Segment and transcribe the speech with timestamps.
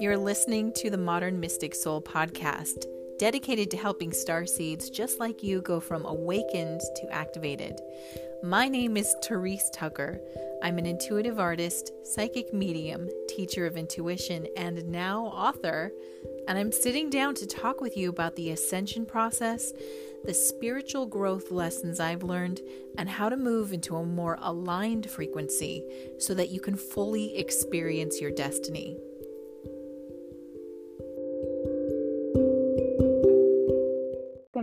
[0.00, 2.86] You're listening to the Modern Mystic Soul podcast,
[3.18, 7.80] dedicated to helping star seeds just like you go from awakened to activated.
[8.40, 10.20] My name is Therese Tucker.
[10.62, 15.90] I'm an intuitive artist, psychic medium, teacher of intuition, and now author.
[16.46, 19.72] And I'm sitting down to talk with you about the ascension process,
[20.22, 22.60] the spiritual growth lessons I've learned,
[22.96, 25.84] and how to move into a more aligned frequency
[26.18, 28.96] so that you can fully experience your destiny.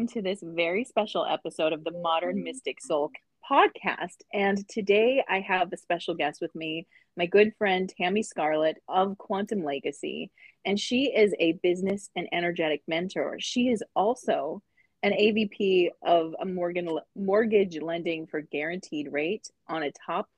[0.05, 2.43] Welcome to this very special episode of the Modern mm-hmm.
[2.43, 3.09] Mystic Soul
[3.49, 4.17] podcast.
[4.31, 6.85] And today I have a special guest with me,
[7.17, 10.29] my good friend Tammy Scarlett of Quantum Legacy.
[10.63, 13.37] And she is a business and energetic mentor.
[13.39, 14.61] She is also
[15.01, 20.29] an AVP of a Morgan, mortgage lending for guaranteed rate on a top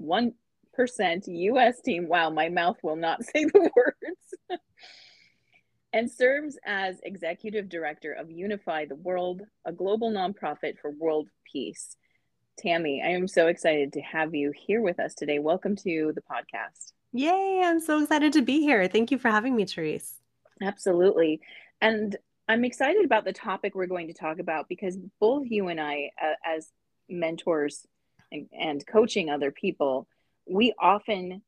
[0.00, 0.32] 1%
[1.26, 2.06] US team.
[2.06, 4.60] Wow, my mouth will not say the words.
[5.92, 11.96] And serves as executive director of Unify the World, a global nonprofit for world peace.
[12.58, 15.38] Tammy, I am so excited to have you here with us today.
[15.38, 16.92] Welcome to the podcast.
[17.12, 18.88] Yay, I'm so excited to be here.
[18.88, 20.14] Thank you for having me, Therese.
[20.62, 21.40] Absolutely.
[21.80, 22.16] And
[22.48, 26.10] I'm excited about the topic we're going to talk about because both you and I,
[26.22, 26.70] uh, as
[27.08, 27.86] mentors
[28.30, 30.06] and, and coaching other people,
[30.46, 31.42] we often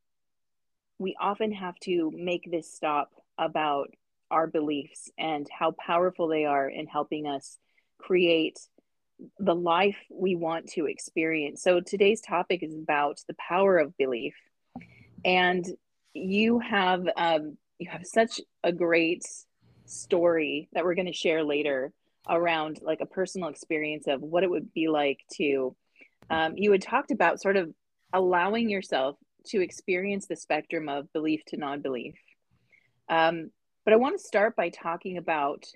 [0.98, 3.90] we often have to make this stop about
[4.30, 7.58] our beliefs and how powerful they are in helping us
[7.98, 8.58] create
[9.38, 11.62] the life we want to experience.
[11.62, 14.34] So today's topic is about the power of belief,
[15.24, 15.64] and
[16.12, 19.24] you have um, you have such a great
[19.86, 21.92] story that we're going to share later
[22.28, 25.76] around like a personal experience of what it would be like to.
[26.30, 27.72] Um, you had talked about sort of
[28.12, 29.16] allowing yourself
[29.46, 32.14] to experience the spectrum of belief to non-belief.
[33.08, 33.50] Um,
[33.84, 35.66] but I want to start by talking about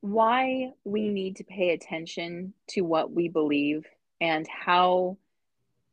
[0.00, 3.84] why we need to pay attention to what we believe
[4.20, 5.16] and how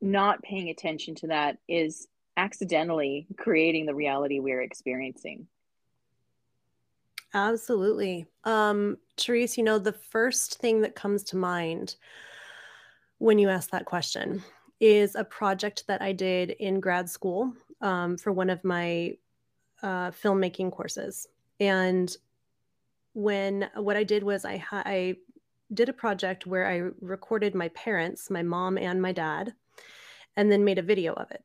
[0.02, 5.48] not paying attention to that is accidentally creating the reality we're experiencing.
[7.34, 8.26] Absolutely.
[8.44, 11.96] Um, Therese, you know, the first thing that comes to mind
[13.18, 14.44] when you ask that question
[14.80, 19.18] is a project that I did in grad school um, for one of my
[19.86, 21.28] uh, filmmaking courses.
[21.60, 22.14] And
[23.14, 25.16] when what I did was I, I
[25.74, 29.54] did a project where I recorded my parents, my mom and my dad,
[30.36, 31.44] and then made a video of it.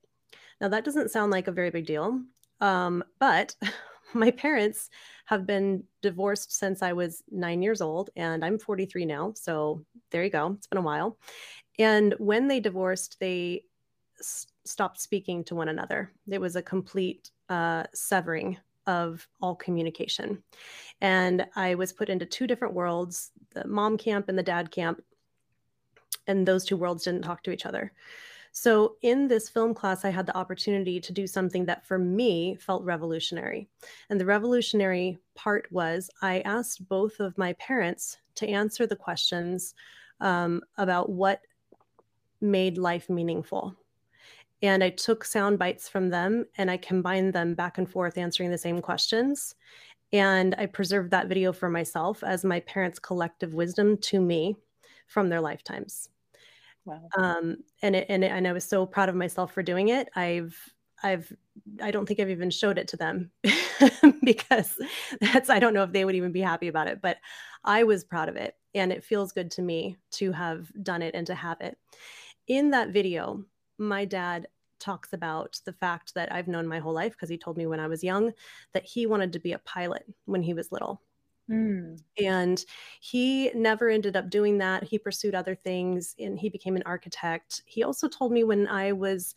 [0.61, 2.23] Now, that doesn't sound like a very big deal,
[2.61, 3.55] um, but
[4.15, 4.89] my parents
[5.27, 9.35] have been divorced since I was nine years old, and I'm 43 now.
[9.37, 10.55] So there you go.
[10.57, 11.19] It's been a while.
[11.79, 13.65] And when they divorced, they
[14.19, 16.13] s- stopped speaking to one another.
[16.29, 18.57] It was a complete uh, severing
[18.87, 20.43] of all communication.
[21.01, 25.03] And I was put into two different worlds the mom camp and the dad camp.
[26.27, 27.93] And those two worlds didn't talk to each other.
[28.53, 32.57] So, in this film class, I had the opportunity to do something that for me
[32.57, 33.69] felt revolutionary.
[34.09, 39.75] And the revolutionary part was I asked both of my parents to answer the questions
[40.21, 41.43] um, about what
[42.41, 43.77] made life meaningful
[44.63, 48.51] and I took sound bites from them and I combined them back and forth answering
[48.51, 49.55] the same questions.
[50.13, 54.57] And I preserved that video for myself as my parents' collective wisdom to me
[55.07, 56.09] from their lifetimes.
[56.85, 57.09] Wow.
[57.19, 60.09] Um, and it, and it, and I was so proud of myself for doing it.
[60.17, 60.57] I've
[61.03, 61.33] I've
[61.83, 63.31] I don't think I've even showed it to them
[64.25, 64.77] because
[65.21, 67.19] that's I don't know if they would even be happy about it, but
[67.65, 71.15] I was proud of it and it feels good to me to have done it
[71.15, 71.79] and to have it.
[72.49, 73.45] In that video,
[73.81, 74.47] my dad
[74.79, 77.81] talks about the fact that I've known my whole life because he told me when
[77.81, 78.33] I was young
[78.73, 81.01] that he wanted to be a pilot when he was little.
[81.51, 82.01] Mm.
[82.23, 82.65] And
[83.01, 84.85] he never ended up doing that.
[84.85, 87.63] He pursued other things and he became an architect.
[87.67, 89.35] He also told me when I was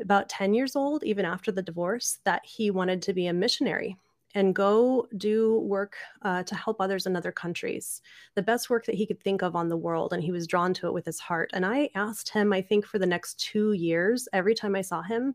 [0.00, 3.96] about 10 years old, even after the divorce, that he wanted to be a missionary
[4.36, 8.02] and go do work uh, to help others in other countries,
[8.34, 10.12] the best work that he could think of on the world.
[10.12, 11.50] And he was drawn to it with his heart.
[11.54, 15.00] And I asked him, I think for the next two years, every time I saw
[15.00, 15.34] him,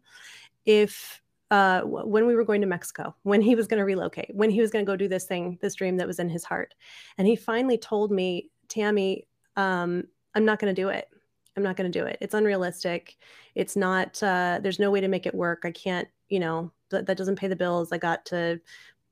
[0.65, 1.19] if
[1.49, 4.61] uh, when we were going to Mexico, when he was going to relocate, when he
[4.61, 6.75] was going to go do this thing, this dream that was in his heart.
[7.17, 10.03] And he finally told me, Tammy, um,
[10.35, 11.09] I'm not going to do it.
[11.57, 12.19] I'm not going to do it.
[12.21, 13.17] It's unrealistic.
[13.55, 15.61] It's not, uh, there's no way to make it work.
[15.63, 17.91] I can't, you know, that, doesn't pay the bills.
[17.91, 18.59] I got to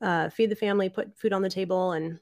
[0.02, 2.20] uh, feed the family, put food on the table, and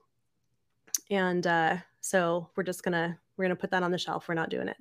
[1.10, 4.28] and uh, so we're just gonna we're gonna put that on the shelf.
[4.28, 4.78] We're not doing it.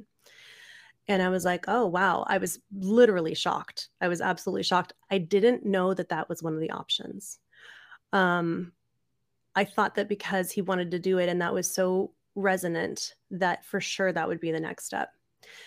[1.08, 2.25] and I was like, oh, wow.
[2.28, 3.88] I was literally shocked.
[4.00, 4.93] I was absolutely shocked.
[5.11, 7.38] I didn't know that that was one of the options.
[8.12, 8.72] Um,
[9.55, 13.64] I thought that because he wanted to do it and that was so resonant, that
[13.64, 15.12] for sure that would be the next step.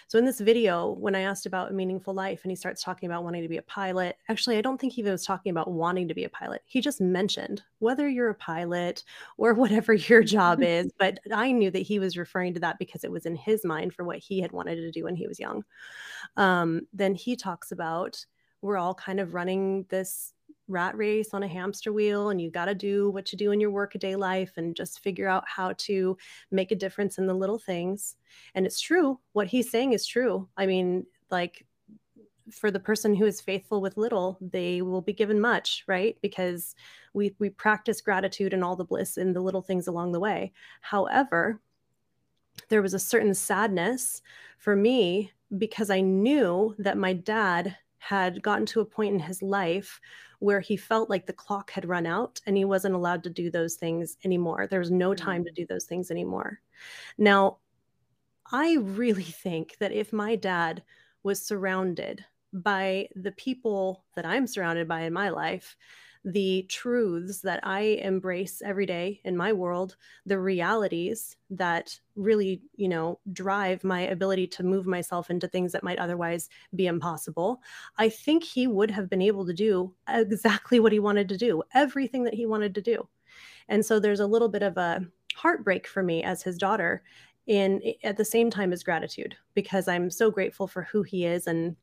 [0.07, 3.07] So in this video, when I asked about a meaningful life and he starts talking
[3.09, 6.07] about wanting to be a pilot, actually, I don't think he was talking about wanting
[6.07, 6.61] to be a pilot.
[6.65, 9.03] He just mentioned whether you're a pilot
[9.37, 10.91] or whatever your job is.
[10.97, 13.93] But I knew that he was referring to that because it was in his mind
[13.93, 15.63] for what he had wanted to do when he was young.
[16.37, 18.25] Um, then he talks about
[18.61, 20.33] we're all kind of running this
[20.67, 23.59] rat race on a hamster wheel and you got to do what you do in
[23.59, 26.15] your workaday life and just figure out how to
[26.51, 28.15] make a difference in the little things.
[28.55, 29.19] And it's true.
[29.33, 30.47] What he's saying is true.
[30.57, 31.65] I mean like
[32.51, 36.17] for the person who is faithful with little they will be given much right?
[36.21, 36.75] Because
[37.13, 40.53] we we practice gratitude and all the bliss in the little things along the way.
[40.81, 41.59] However
[42.67, 44.21] there was a certain sadness
[44.57, 49.41] for me because i knew that my dad had gotten to a point in his
[49.41, 50.01] life
[50.39, 53.51] where he felt like the clock had run out and he wasn't allowed to do
[53.51, 54.67] those things anymore.
[54.67, 55.55] There was no time to mm.
[55.55, 56.61] do those things anymore.
[57.17, 57.57] Now,
[58.51, 60.81] I really think that if my dad
[61.23, 65.75] was surrounded by the people that I'm surrounded by in my life,
[66.25, 69.95] the truths that I embrace every day in my world,
[70.25, 75.83] the realities that really, you know, drive my ability to move myself into things that
[75.83, 77.61] might otherwise be impossible.
[77.97, 81.63] I think he would have been able to do exactly what he wanted to do,
[81.73, 83.07] everything that he wanted to do.
[83.69, 85.05] And so there's a little bit of a
[85.35, 87.01] heartbreak for me as his daughter
[87.47, 91.47] in at the same time as gratitude because I'm so grateful for who he is
[91.47, 91.75] and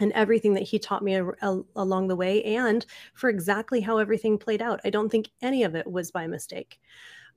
[0.00, 2.84] and everything that he taught me a, a, along the way and
[3.14, 4.80] for exactly how everything played out.
[4.84, 6.78] I don't think any of it was by mistake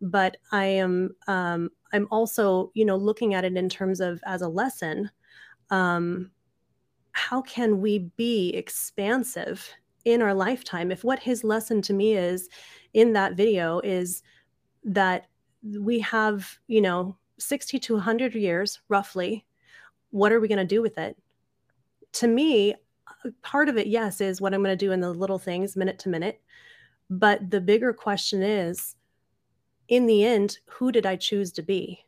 [0.02, 4.42] but i am um, i'm also you know looking at it in terms of as
[4.42, 5.12] a lesson
[5.72, 6.32] um,
[7.12, 9.70] how can we be expansive
[10.06, 10.92] in our lifetime?
[10.92, 12.50] If what his lesson to me is
[12.94, 14.24] in that video is
[14.84, 15.28] that
[15.64, 19.46] we have you know 60 to 100 years roughly
[20.12, 21.18] what are we going to do with it
[22.14, 22.76] to me,
[23.42, 26.00] part of it, yes, is what I'm going to do in the little things minute
[26.00, 26.42] to minute.
[27.10, 28.96] But the bigger question is,
[29.88, 32.06] in the end, who did I choose to be?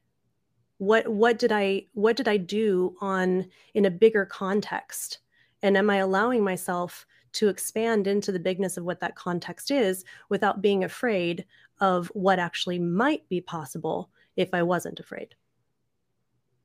[0.78, 5.20] What what did I what did I do on in a bigger context?
[5.64, 10.04] And am I allowing myself to expand into the bigness of what that context is
[10.30, 11.46] without being afraid
[11.80, 15.36] of what actually might be possible if I wasn't afraid?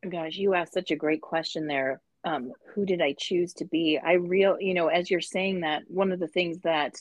[0.09, 3.99] Gosh, you asked such a great question there um, who did I choose to be?
[3.99, 6.97] I real, you know, as you're saying that, one of the things that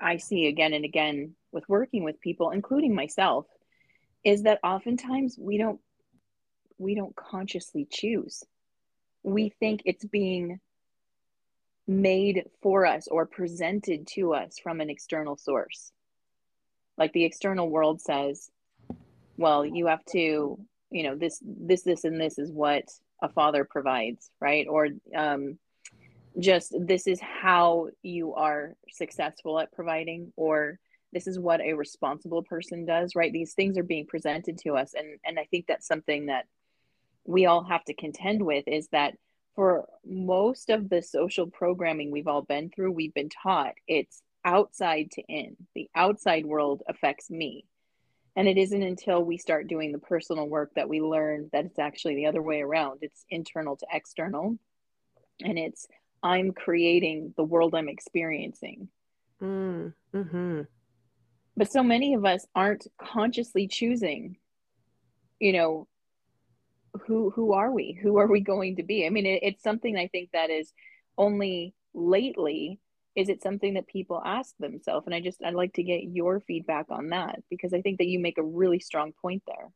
[0.00, 3.46] I see again and again with working with people, including myself,
[4.24, 5.80] is that oftentimes we don't
[6.78, 8.42] we don't consciously choose.
[9.22, 10.60] We think it's being
[11.86, 15.92] made for us or presented to us from an external source.
[16.96, 18.50] Like the external world says,
[19.36, 20.58] well, you have to,
[20.90, 22.84] you know, this, this, this, and this is what
[23.22, 24.66] a father provides, right?
[24.68, 25.58] Or um,
[26.38, 30.78] just this is how you are successful at providing, or
[31.12, 33.32] this is what a responsible person does, right?
[33.32, 36.46] These things are being presented to us, and and I think that's something that
[37.24, 39.14] we all have to contend with is that
[39.54, 45.10] for most of the social programming we've all been through, we've been taught it's outside
[45.12, 45.56] to in.
[45.74, 47.66] The outside world affects me.
[48.36, 51.78] And it isn't until we start doing the personal work that we learn that it's
[51.78, 53.00] actually the other way around.
[53.02, 54.56] It's internal to external.
[55.42, 55.86] And it's,
[56.22, 58.88] I'm creating the world I'm experiencing.
[59.42, 60.60] Mm, hmm
[61.56, 64.36] But so many of us aren't consciously choosing,
[65.38, 65.88] you know,
[67.06, 67.98] who who are we?
[68.02, 69.06] Who are we going to be?
[69.06, 70.72] I mean, it, it's something I think that is
[71.16, 72.80] only lately
[73.16, 75.06] is it something that people ask themselves?
[75.06, 78.06] And i just i'd like to get your feedback on that because i think that
[78.06, 79.70] you make a really strong point there.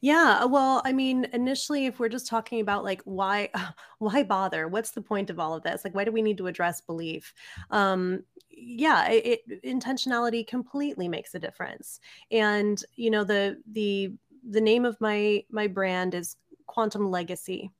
[0.00, 3.48] Yeah well i mean initially if we're just talking about like why
[3.98, 4.68] why bother?
[4.68, 5.84] What's the point of all of this?
[5.84, 7.34] Like why do we need to address belief?
[7.70, 12.00] Um yeah it, it intentionality completely makes a difference.
[12.30, 14.12] And you know the the
[14.48, 17.70] the name of my my brand is quantum legacy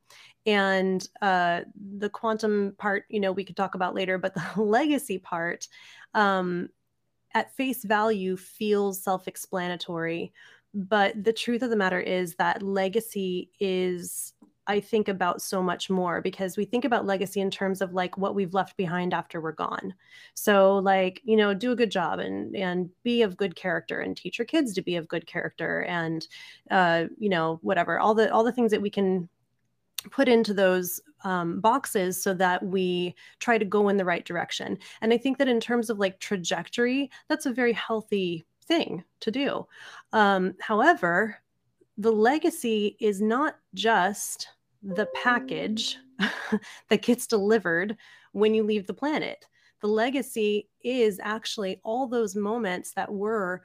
[0.47, 1.61] and uh,
[1.99, 5.69] the quantum part you know we could talk about later but the legacy part
[6.15, 6.69] um,
[7.35, 10.33] at face value feels self-explanatory
[10.73, 14.35] but the truth of the matter is that legacy is
[14.67, 18.17] i think about so much more because we think about legacy in terms of like
[18.17, 19.95] what we've left behind after we're gone.
[20.35, 24.17] So like you know do a good job and and be of good character and
[24.17, 26.27] teach your kids to be of good character and
[26.71, 29.29] uh you know whatever all the all the things that we can
[30.11, 34.79] put into those um, boxes so that we try to go in the right direction.
[35.01, 39.31] And I think that in terms of like trajectory, that's a very healthy thing to
[39.31, 39.67] do.
[40.13, 41.37] Um, however,
[41.99, 44.49] the legacy is not just
[44.83, 45.99] the package
[46.89, 47.97] that gets delivered
[48.33, 49.47] when you leave the planet.
[49.81, 53.63] The legacy is actually all those moments that were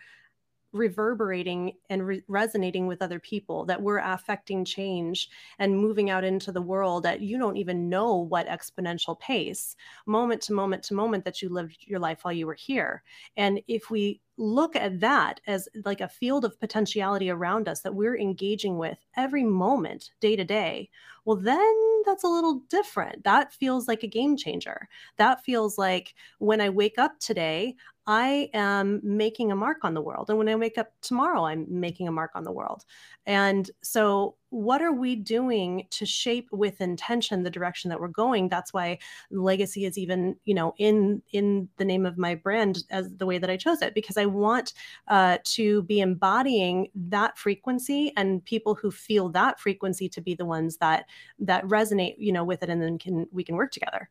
[0.75, 6.51] reverberating and re- resonating with other people that we're affecting change and moving out into
[6.51, 11.23] the world at you don't even know what exponential pace moment to moment to moment
[11.23, 13.03] that you lived your life while you were here.
[13.37, 17.95] And if we look at that as like a field of potentiality around us that
[17.95, 20.89] we're engaging with every moment day to day
[21.23, 21.73] well then
[22.05, 23.23] that's a little different.
[23.23, 24.87] That feels like a game changer.
[25.17, 27.75] That feels like when i wake up today
[28.07, 30.29] I am making a mark on the world.
[30.29, 32.85] And when I wake up tomorrow, I'm making a mark on the world.
[33.25, 38.47] And so, what are we doing to shape with intention the direction that we're going?
[38.47, 38.99] That's why
[39.31, 43.37] legacy is even, you know, in in the name of my brand as the way
[43.39, 44.73] that I chose it, because I want
[45.07, 50.45] uh, to be embodying that frequency and people who feel that frequency to be the
[50.45, 51.05] ones that
[51.39, 54.09] that resonate, you know, with it, and then can we can work together.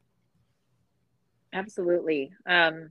[1.53, 2.33] Absolutely.
[2.47, 2.91] Um,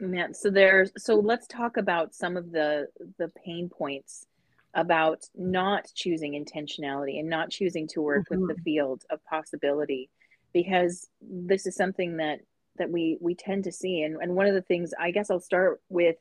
[0.00, 2.86] Man, so there's so let's talk about some of the
[3.18, 4.26] the pain points
[4.74, 8.40] about not choosing intentionality and not choosing to work mm-hmm.
[8.40, 8.62] with the mm-hmm.
[8.62, 10.10] field of possibility
[10.52, 12.40] because this is something that
[12.76, 15.40] that we we tend to see and, and one of the things i guess i'll
[15.40, 16.16] start with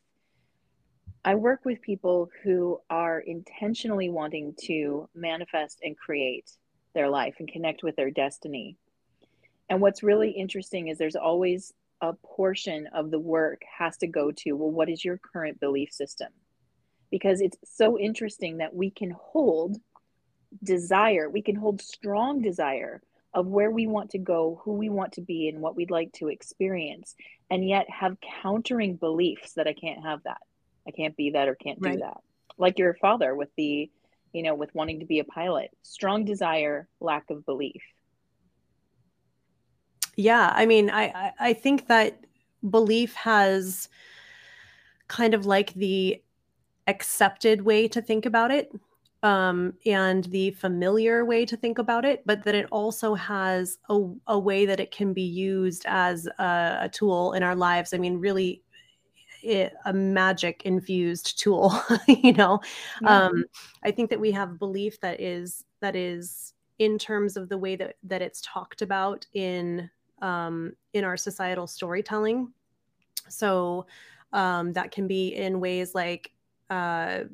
[1.23, 6.49] i work with people who are intentionally wanting to manifest and create
[6.93, 8.75] their life and connect with their destiny
[9.69, 14.31] and what's really interesting is there's always a portion of the work has to go
[14.31, 16.29] to well what is your current belief system?
[17.11, 19.77] Because it's so interesting that we can hold
[20.63, 23.01] desire we can hold strong desire
[23.33, 26.11] of where we want to go who we want to be and what we'd like
[26.13, 27.15] to experience
[27.49, 30.37] and yet have countering beliefs that i can't have that.
[30.87, 31.93] I can't be that or can't right.
[31.93, 32.17] do that.
[32.57, 33.89] Like your father with the
[34.33, 35.71] you know with wanting to be a pilot.
[35.83, 37.81] Strong desire lack of belief
[40.17, 42.25] yeah, I mean, I I think that
[42.69, 43.87] belief has
[45.07, 46.21] kind of like the
[46.87, 48.71] accepted way to think about it
[49.23, 54.09] um, and the familiar way to think about it, but that it also has a,
[54.27, 57.93] a way that it can be used as a, a tool in our lives.
[57.93, 58.63] I mean, really,
[59.43, 61.79] it, a magic infused tool.
[62.07, 62.59] you know,
[63.05, 63.45] um,
[63.83, 67.75] I think that we have belief that is that is in terms of the way
[67.75, 69.89] that that it's talked about in
[70.21, 72.51] um, in our societal storytelling.
[73.29, 73.85] So
[74.33, 76.31] um, that can be in ways like
[76.69, 77.25] uh,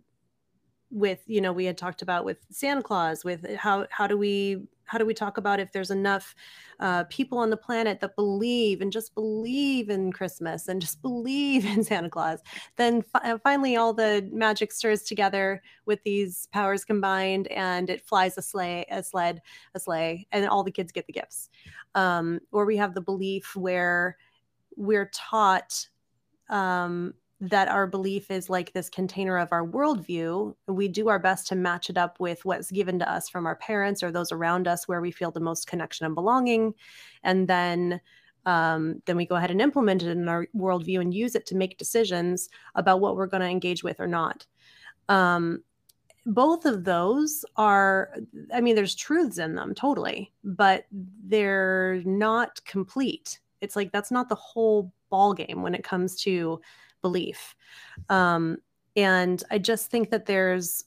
[0.91, 4.67] with you know we had talked about with Santa Claus with how how do we
[4.93, 6.35] how do we talk about if there's enough
[6.79, 11.65] uh, people on the planet that believe and just believe in Christmas and just believe
[11.65, 12.41] in Santa Claus?
[12.75, 18.05] Then fi- uh, finally, all the magic stirs together with these powers combined, and it
[18.05, 19.41] flies a sleigh, a sled,
[19.73, 21.49] a sleigh, and all the kids get the gifts.
[21.95, 24.17] Um, or we have the belief where
[24.77, 25.87] we're taught
[26.49, 30.55] um, that our belief is like this container of our worldview.
[30.67, 33.57] We do our best to match it up with what's given to us from our
[33.57, 36.73] parents or those around us where we feel the most connection and belonging.
[37.21, 37.99] And then
[38.45, 41.55] um, then we go ahead and implement it in our worldview and use it to
[41.55, 44.45] make decisions about what we're going to engage with or not.
[45.09, 45.63] Um,
[46.25, 48.15] both of those are,
[48.53, 53.39] I mean, there's truths in them totally, but they're not complete.
[53.59, 56.61] It's like that's not the whole ball game when it comes to
[57.03, 57.55] belief.
[58.09, 58.57] Um,
[58.95, 60.85] and I just think that there's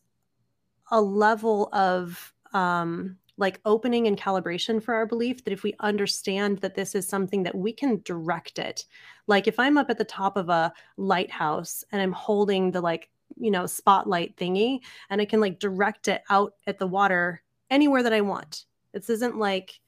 [0.90, 6.58] a level of um, like opening and calibration for our belief that if we understand
[6.58, 8.84] that this is something that we can direct it,
[9.26, 13.10] like if I'm up at the top of a lighthouse and I'm holding the like,
[13.36, 14.80] you know, spotlight thingy
[15.10, 18.64] and I can like direct it out at the water anywhere that I want.
[18.92, 19.80] This isn't like,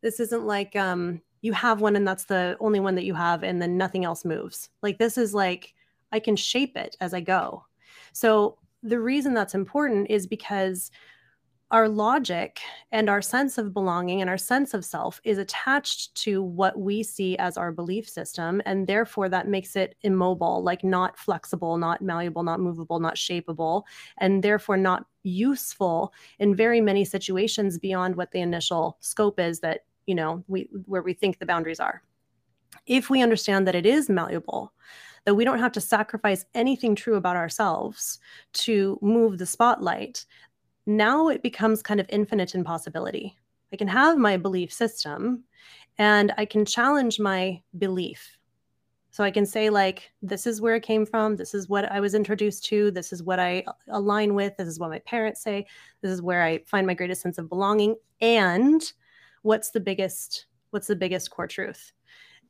[0.00, 3.42] this isn't like, um, you have one and that's the only one that you have
[3.42, 4.70] and then nothing else moves.
[4.82, 5.74] Like this is like
[6.10, 7.66] I can shape it as I go.
[8.14, 10.90] So the reason that's important is because
[11.70, 12.60] our logic
[12.92, 17.02] and our sense of belonging and our sense of self is attached to what we
[17.02, 22.00] see as our belief system and therefore that makes it immobile like not flexible not
[22.00, 23.82] malleable not movable not shapeable
[24.18, 29.80] and therefore not useful in very many situations beyond what the initial scope is that
[30.06, 32.02] you know we where we think the boundaries are
[32.86, 34.72] if we understand that it is malleable
[35.24, 38.18] that we don't have to sacrifice anything true about ourselves
[38.52, 40.26] to move the spotlight
[40.86, 43.36] now it becomes kind of infinite in possibility.
[43.72, 45.44] I can have my belief system
[45.98, 48.38] and I can challenge my belief.
[49.10, 51.36] So I can say, like, this is where it came from.
[51.36, 52.90] This is what I was introduced to.
[52.90, 54.56] This is what I align with.
[54.56, 55.66] This is what my parents say.
[56.02, 57.94] This is where I find my greatest sense of belonging.
[58.20, 58.82] And
[59.44, 61.92] what's the biggest, what's the biggest core truth?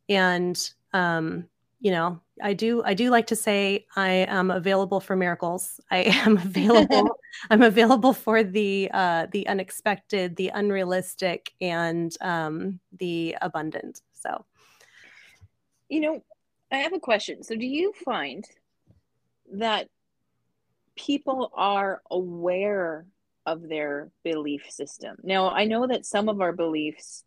[0.08, 0.58] And
[0.92, 1.48] um,
[1.80, 5.80] you know, I do I do like to say I am available for miracles.
[5.90, 7.18] I am available
[7.50, 14.00] I'm available for the uh the unexpected, the unrealistic and um the abundant.
[14.14, 14.46] So
[15.90, 16.24] you know,
[16.72, 17.42] I have a question.
[17.42, 18.44] So do you find
[19.52, 19.88] that
[20.96, 23.04] people are aware
[23.46, 25.16] of their belief system?
[25.22, 27.24] Now, I know that some of our beliefs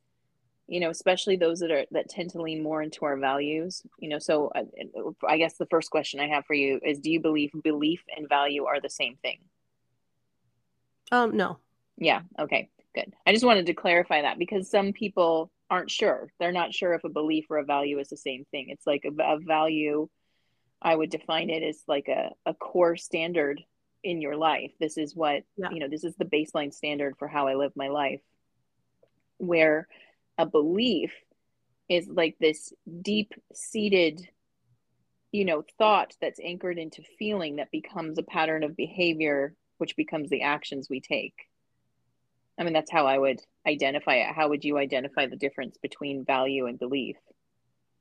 [0.67, 4.09] you know especially those that are that tend to lean more into our values you
[4.09, 7.09] know so I, uh, I guess the first question i have for you is do
[7.09, 9.39] you believe belief and value are the same thing?
[11.11, 11.59] Um no.
[11.97, 13.13] Yeah okay good.
[13.25, 16.31] I just wanted to clarify that because some people aren't sure.
[16.39, 18.67] They're not sure if a belief or a value is the same thing.
[18.69, 20.07] It's like a, a value
[20.81, 23.61] i would define it as like a, a core standard
[24.03, 24.71] in your life.
[24.79, 25.69] This is what yeah.
[25.71, 28.21] you know this is the baseline standard for how i live my life
[29.37, 29.87] where
[30.37, 31.13] a belief
[31.89, 34.27] is like this deep seated
[35.31, 40.29] you know thought that's anchored into feeling that becomes a pattern of behavior which becomes
[40.29, 41.35] the actions we take.
[42.59, 44.33] I mean that's how i would identify it.
[44.33, 47.17] How would you identify the difference between value and belief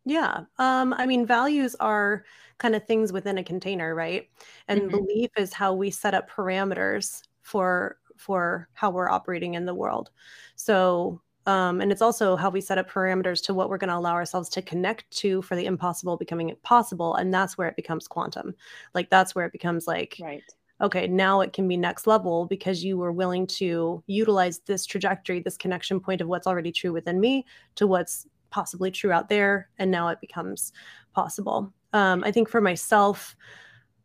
[0.06, 2.24] yeah um i mean values are
[2.58, 4.30] kind of things within a container right
[4.68, 4.96] and mm-hmm.
[4.96, 10.10] belief is how we set up parameters for for how we're operating in the world
[10.54, 13.96] so um, and it's also how we set up parameters to what we're going to
[13.96, 17.14] allow ourselves to connect to for the impossible becoming possible.
[17.14, 18.54] And that's where it becomes quantum.
[18.94, 20.42] Like that's where it becomes like, right.
[20.80, 25.38] okay, now it can be next level because you were willing to utilize this trajectory,
[25.38, 27.46] this connection point of what's already true within me
[27.76, 29.68] to what's possibly true out there.
[29.78, 30.72] And now it becomes
[31.12, 31.74] possible.
[31.92, 33.36] Um, I think for myself,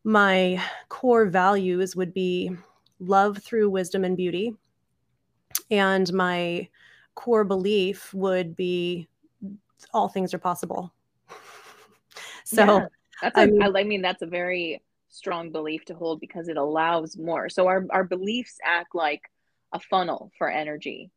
[0.04, 2.52] my core values would be
[3.00, 4.54] love through wisdom and beauty.
[5.70, 6.68] And my
[7.16, 9.08] core belief would be
[9.94, 10.94] all things are possible.
[12.44, 12.86] so yeah,
[13.22, 16.58] that's a, I mean, I mean that's a very strong belief to hold because it
[16.58, 17.48] allows more.
[17.48, 19.22] So our our beliefs act like
[19.72, 21.10] a funnel for energy.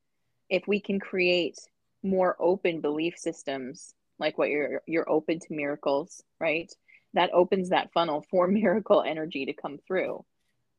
[0.49, 1.59] If we can create
[2.05, 6.73] more open belief systems like what you're you're open to miracles, right?
[7.14, 10.25] That opens that funnel for miracle energy to come through.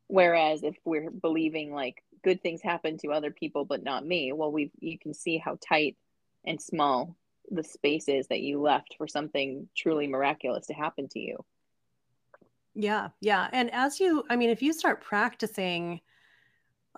[0.08, 4.52] Whereas if we're believing like good things happen to other people but not me, well
[4.52, 5.98] we you can see how tight
[6.46, 7.16] and small
[7.52, 11.38] the space is that you left for something truly miraculous to happen to you.
[12.74, 13.48] Yeah, yeah.
[13.52, 16.02] And as you I mean if you start practicing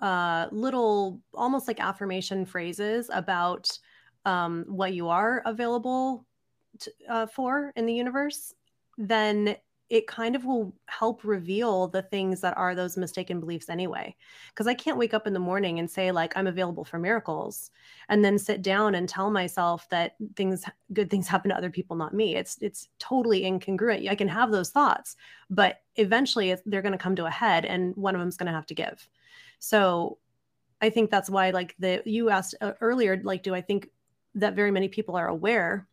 [0.00, 3.68] uh little almost like affirmation phrases about
[4.24, 6.26] um what you are available
[6.80, 8.54] to, uh, for in the universe,
[8.96, 9.56] then
[9.90, 14.14] it kind of will help reveal the things that are those mistaken beliefs anyway.
[14.50, 17.70] Because I can't wake up in the morning and say, like, I'm available for miracles,
[18.10, 21.96] and then sit down and tell myself that things, good things happen to other people,
[21.96, 22.36] not me.
[22.36, 24.10] It's it's totally incongruent.
[24.10, 25.16] I can have those thoughts,
[25.48, 28.52] but eventually they're going to come to a head, and one of them's going to
[28.52, 29.08] have to give.
[29.58, 30.18] So,
[30.82, 33.88] I think that's why, like, the you asked uh, earlier, like, do I think
[34.40, 35.86] that very many people are aware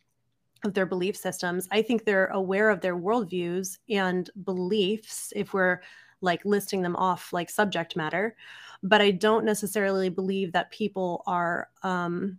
[0.63, 1.67] of their belief systems.
[1.71, 5.81] I think they're aware of their worldviews and beliefs if we're
[6.21, 8.35] like listing them off like subject matter.
[8.83, 12.37] But I don't necessarily believe that people are um,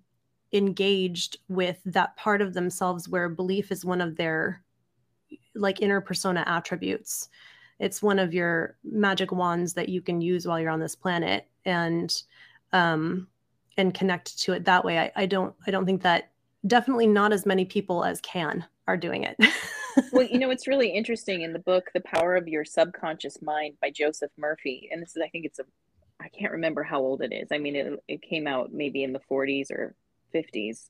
[0.52, 4.62] engaged with that part of themselves where belief is one of their
[5.54, 7.28] like inner persona attributes.
[7.78, 11.46] It's one of your magic wands that you can use while you're on this planet
[11.64, 12.22] and
[12.72, 13.28] um
[13.76, 14.98] and connect to it that way.
[14.98, 16.30] I, I don't I don't think that
[16.66, 19.36] definitely not as many people as can are doing it.
[20.12, 23.74] well, you know, it's really interesting in the book, The Power of Your Subconscious Mind
[23.80, 24.88] by Joseph Murphy.
[24.90, 25.64] And this is, I think it's a,
[26.20, 27.48] I can't remember how old it is.
[27.52, 29.94] I mean, it, it came out maybe in the 40s or
[30.34, 30.88] 50s.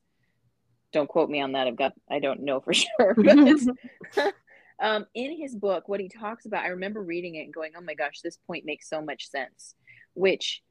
[0.93, 1.67] Don't quote me on that.
[1.67, 3.15] I've got, I don't know for sure.
[3.17, 4.35] But
[4.81, 7.83] um, in his book, what he talks about, I remember reading it and going, oh
[7.83, 9.75] my gosh, this point makes so much sense,
[10.15, 10.63] which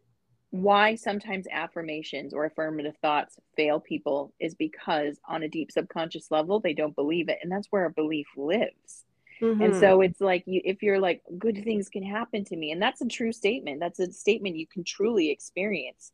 [0.61, 6.59] why sometimes affirmations or affirmative thoughts fail people is because on a deep subconscious level
[6.59, 9.05] they don't believe it and that's where a belief lives
[9.41, 9.61] mm-hmm.
[9.61, 12.81] and so it's like you if you're like good things can happen to me and
[12.81, 16.11] that's a true statement that's a statement you can truly experience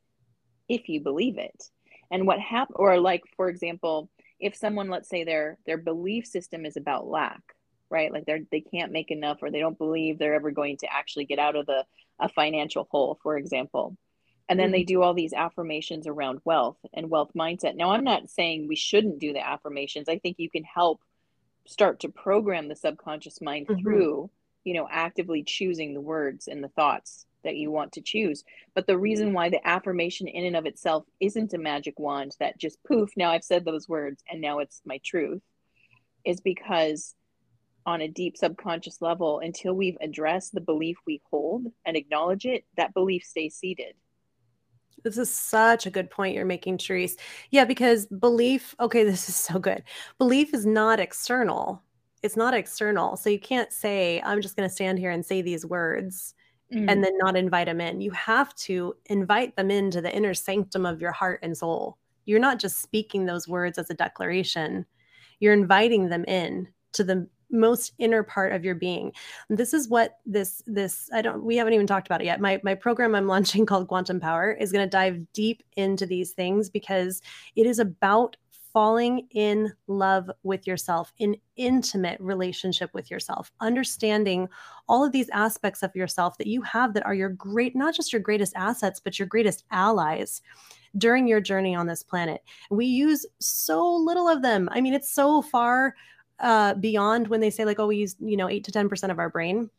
[0.68, 1.70] if you believe it
[2.10, 6.66] and what happened or like for example if someone let's say their their belief system
[6.66, 7.42] is about lack
[7.92, 8.12] right?
[8.12, 11.26] Like they're they can't make enough or they don't believe they're ever going to actually
[11.26, 11.84] get out of the
[12.20, 13.98] a financial hole, for example.
[14.52, 14.74] And then mm-hmm.
[14.74, 17.78] they do all these affirmations around wealth and wealth mindset.
[17.78, 20.10] Now, I'm not saying we shouldn't do the affirmations.
[20.10, 21.00] I think you can help
[21.66, 23.82] start to program the subconscious mind mm-hmm.
[23.82, 24.30] through,
[24.66, 28.44] you know, actively choosing the words and the thoughts that you want to choose.
[28.76, 32.60] But the reason why the affirmation in and of itself isn't a magic wand that
[32.60, 35.42] just poof, now I've said those words and now it's my truth
[36.26, 37.16] is because
[37.86, 42.66] on a deep subconscious level, until we've addressed the belief we hold and acknowledge it,
[42.76, 43.96] that belief stays seated.
[45.04, 47.18] This is such a good point you're making, Therese.
[47.50, 49.84] Yeah, because belief, okay, this is so good.
[50.18, 51.82] Belief is not external.
[52.24, 53.18] It's not external.
[53.18, 56.36] So you can't say, I'm just going to stand here and say these words
[56.74, 56.86] mm.
[56.88, 58.02] and then not invite them in.
[58.02, 61.98] You have to invite them into the inner sanctum of your heart and soul.
[62.26, 64.86] You're not just speaking those words as a declaration,
[65.40, 69.12] you're inviting them in to the most inner part of your being
[69.50, 72.60] this is what this this i don't we haven't even talked about it yet my
[72.64, 76.70] my program i'm launching called quantum power is going to dive deep into these things
[76.70, 77.22] because
[77.56, 78.36] it is about
[78.74, 84.48] falling in love with yourself, in intimate relationship with yourself, understanding
[84.88, 88.14] all of these aspects of yourself that you have that are your great, not just
[88.14, 90.42] your greatest assets, but your greatest allies
[90.98, 92.42] during your journey on this planet.
[92.70, 94.70] We use so little of them.
[94.72, 95.96] I mean, it's so far
[96.42, 99.20] uh, beyond when they say, like, oh, we use, you know, eight to 10% of
[99.20, 99.70] our brain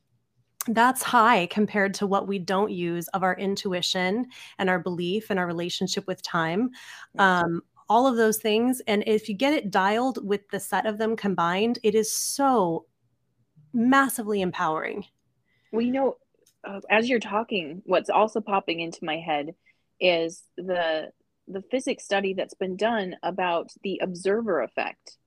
[0.68, 4.24] that's high compared to what we don't use of our intuition
[4.60, 6.70] and our belief and our relationship with time
[7.18, 8.80] um, all of those things.
[8.86, 12.86] And if you get it dialed with the set of them combined, it is so
[13.74, 15.04] massively empowering.
[15.72, 16.16] Well, you know,
[16.64, 19.54] uh, as you're talking, what's also popping into my head
[20.00, 21.10] is the
[21.48, 25.18] the physics study that's been done about the observer effect.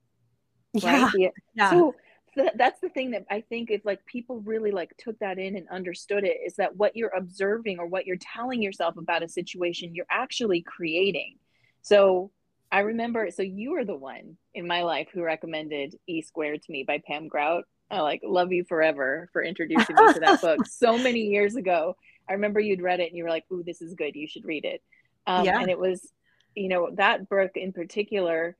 [0.84, 1.10] Right?
[1.16, 1.28] Yeah.
[1.54, 1.70] yeah.
[1.70, 1.94] So
[2.34, 5.56] th- that's the thing that I think if like people really like took that in
[5.56, 9.28] and understood it is that what you're observing or what you're telling yourself about a
[9.28, 11.36] situation, you're actually creating.
[11.82, 12.30] So
[12.70, 16.72] I remember, so you were the one in my life who recommended E Squared to
[16.72, 17.64] me by Pam Grout.
[17.90, 21.96] I like love you forever for introducing me to that book so many years ago.
[22.28, 24.16] I remember you'd read it and you were like, "Ooh, this is good.
[24.16, 24.82] You should read it."
[25.28, 25.60] Um, yeah.
[25.60, 26.12] And it was,
[26.56, 28.56] you know, that book in particular.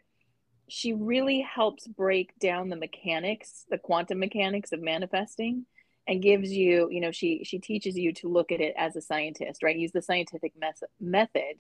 [0.69, 5.67] She really helps break down the mechanics, the quantum mechanics of manifesting,
[6.09, 9.01] and gives you, you know, she she teaches you to look at it as a
[9.01, 9.77] scientist, right?
[9.77, 11.57] Use the scientific mes- method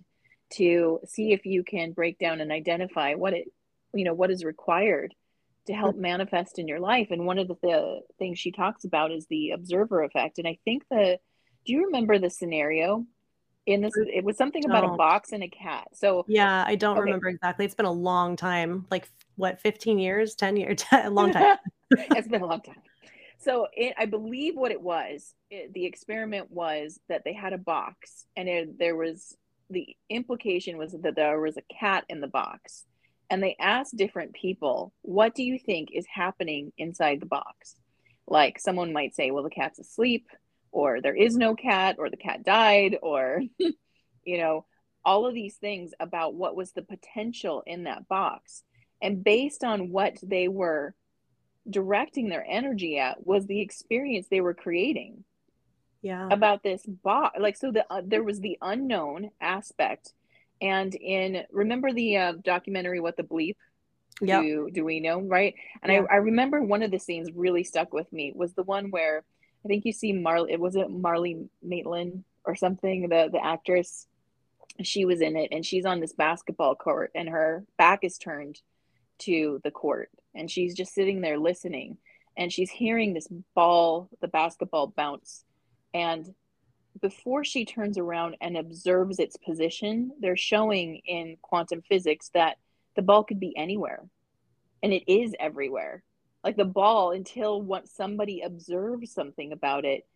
[0.54, 3.48] to see if you can break down and identify what it
[3.94, 5.14] you know what is required
[5.66, 7.08] to help manifest in your life.
[7.10, 10.38] And one of the, the things she talks about is the observer effect.
[10.38, 11.18] And i think the
[11.64, 13.04] do you remember the scenario
[13.66, 15.88] in this it was something about a box and a cat.
[15.92, 17.02] So yeah i don't okay.
[17.02, 17.64] remember exactly.
[17.64, 21.56] It's been a long time like what 15 years 10 years a long time.
[21.90, 22.82] It's been a long time.
[23.38, 27.58] So it, i believe what it was it, the experiment was that they had a
[27.58, 29.36] box and it, there was
[29.70, 32.84] the implication was that there was a cat in the box.
[33.28, 37.74] And they asked different people what do you think is happening inside the box?
[38.28, 40.28] Like someone might say well the cat's asleep
[40.72, 43.40] or there is no cat or the cat died or
[44.24, 44.64] you know
[45.06, 48.64] all of these things about what was the potential in that box.
[49.00, 50.94] And based on what they were
[51.70, 55.24] directing their energy at was the experience they were creating
[56.02, 56.28] yeah.
[56.30, 57.38] about this box.
[57.40, 60.12] Like so the uh, there was the unknown aspect.
[60.60, 63.56] And in remember the uh, documentary what the bleep?
[64.20, 65.54] Yeah do, do we know right?
[65.82, 66.02] And yeah.
[66.10, 69.24] I, I remember one of the scenes really stuck with me was the one where
[69.66, 74.06] i think you see marley it wasn't marlee Matlin or something the the actress
[74.82, 78.60] she was in it and she's on this basketball court and her back is turned
[79.18, 81.96] to the court and she's just sitting there listening
[82.36, 85.44] and she's hearing this ball the basketball bounce
[85.94, 86.32] and
[87.00, 92.58] before she turns around and observes its position, they're showing in quantum physics that
[92.94, 94.02] the ball could be anywhere.
[94.82, 96.02] And it is everywhere.
[96.46, 100.06] Like the ball, until what somebody observes something about it,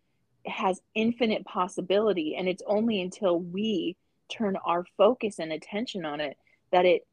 [0.45, 2.37] has infinite possibility.
[2.37, 3.97] And it's only until we
[4.29, 6.37] turn our focus and attention on it
[6.71, 7.05] that it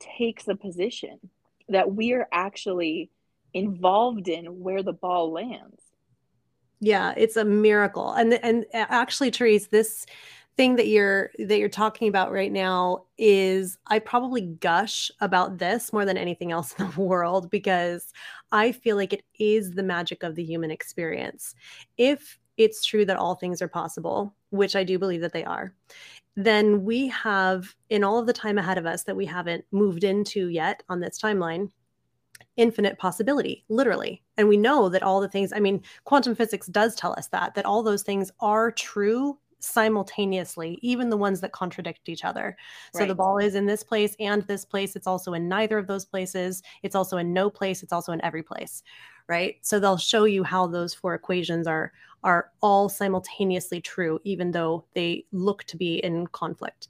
[0.00, 1.20] takes a position
[1.68, 3.10] that we're actually
[3.52, 5.80] involved in where the ball lands.
[6.80, 8.12] Yeah, it's a miracle.
[8.12, 10.04] And and uh, actually, Therese, this
[10.56, 15.92] thing that you're that you're talking about right now is I probably gush about this
[15.92, 18.12] more than anything else in the world because
[18.52, 21.54] I feel like it is the magic of the human experience.
[21.96, 25.74] If it's true that all things are possible, which I do believe that they are,
[26.36, 30.04] then we have in all of the time ahead of us that we haven't moved
[30.04, 31.70] into yet on this timeline
[32.56, 34.22] infinite possibility, literally.
[34.36, 37.54] And we know that all the things, I mean, quantum physics does tell us that,
[37.54, 42.56] that all those things are true simultaneously, even the ones that contradict each other.
[42.92, 43.08] So right.
[43.08, 44.96] the ball is in this place and this place.
[44.96, 46.62] It's also in neither of those places.
[46.82, 47.82] It's also in no place.
[47.82, 48.82] It's also in every place.
[49.26, 49.56] Right.
[49.62, 54.84] So they'll show you how those four equations are are all simultaneously true, even though
[54.94, 56.88] they look to be in conflict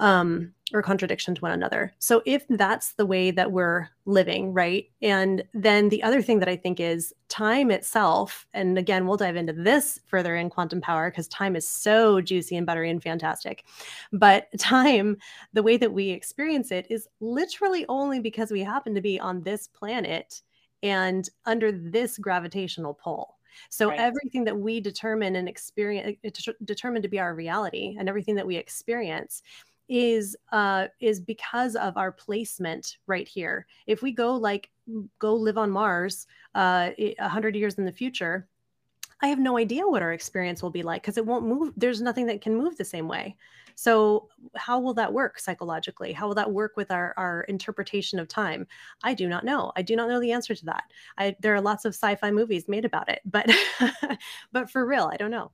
[0.00, 1.92] um, or contradiction to one another.
[1.98, 4.86] So if that's the way that we're living, right?
[5.02, 9.36] And then the other thing that I think is time itself, and again, we'll dive
[9.36, 13.64] into this further in quantum power because time is so juicy and buttery and fantastic.
[14.12, 15.18] But time,
[15.52, 19.42] the way that we experience it is literally only because we happen to be on
[19.42, 20.42] this planet
[20.82, 23.36] and under this gravitational pull.
[23.68, 23.98] So right.
[23.98, 26.16] everything that we determine and experience
[26.64, 29.42] determine to be our reality and everything that we experience
[29.90, 33.66] is uh, is because of our placement right here.
[33.86, 34.70] If we go like
[35.18, 38.48] go live on Mars uh, a uh, hundred years in the future,
[39.20, 41.74] I have no idea what our experience will be like because it won't move.
[41.76, 43.36] There's nothing that can move the same way.
[43.74, 46.12] So how will that work psychologically?
[46.12, 48.68] How will that work with our our interpretation of time?
[49.02, 49.72] I do not know.
[49.74, 50.84] I do not know the answer to that.
[51.18, 53.50] I, there are lots of sci-fi movies made about it, but
[54.52, 55.50] but for real, I don't know.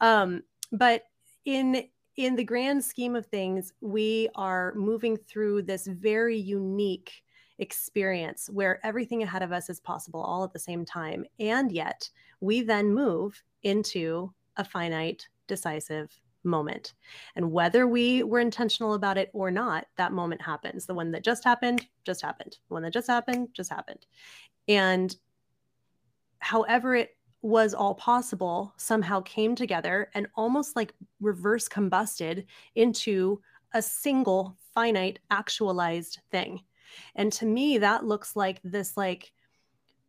[0.00, 1.02] Um, but
[1.44, 7.22] in in the grand scheme of things, we are moving through this very unique
[7.58, 11.24] experience where everything ahead of us is possible all at the same time.
[11.38, 12.08] And yet
[12.40, 16.94] we then move into a finite, decisive moment.
[17.36, 20.86] And whether we were intentional about it or not, that moment happens.
[20.86, 22.56] The one that just happened, just happened.
[22.68, 24.06] The one that just happened, just happened.
[24.66, 25.14] And
[26.38, 33.40] however it was all possible somehow came together and almost like reverse combusted into
[33.72, 36.60] a single finite actualized thing.
[37.14, 39.32] And to me that looks like this like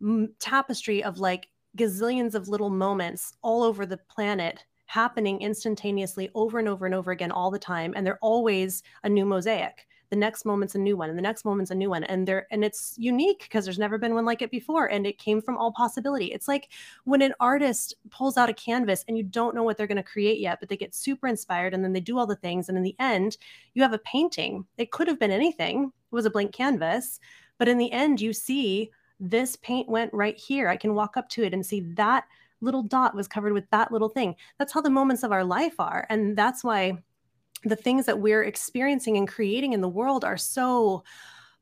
[0.02, 6.60] m- tapestry of like gazillions of little moments all over the planet happening instantaneously over
[6.60, 10.18] and over and over again all the time and they're always a new mosaic the
[10.18, 12.66] next moment's a new one and the next moment's a new one and there and
[12.66, 15.72] it's unique because there's never been one like it before and it came from all
[15.72, 16.28] possibility.
[16.28, 16.70] It's like
[17.06, 20.04] when an artist pulls out a canvas and you don't know what they're going to
[20.04, 22.78] create yet but they get super inspired and then they do all the things and
[22.78, 23.38] in the end
[23.74, 24.66] you have a painting.
[24.78, 25.86] It could have been anything.
[26.12, 27.22] It was a blank canvas
[27.58, 30.68] but in the end you see this paint went right here.
[30.68, 32.26] I can walk up to it and see that
[32.60, 34.36] little dot was covered with that little thing.
[34.60, 37.02] That's how the moments of our life are and that's why
[37.64, 41.04] the things that we're experiencing and creating in the world are so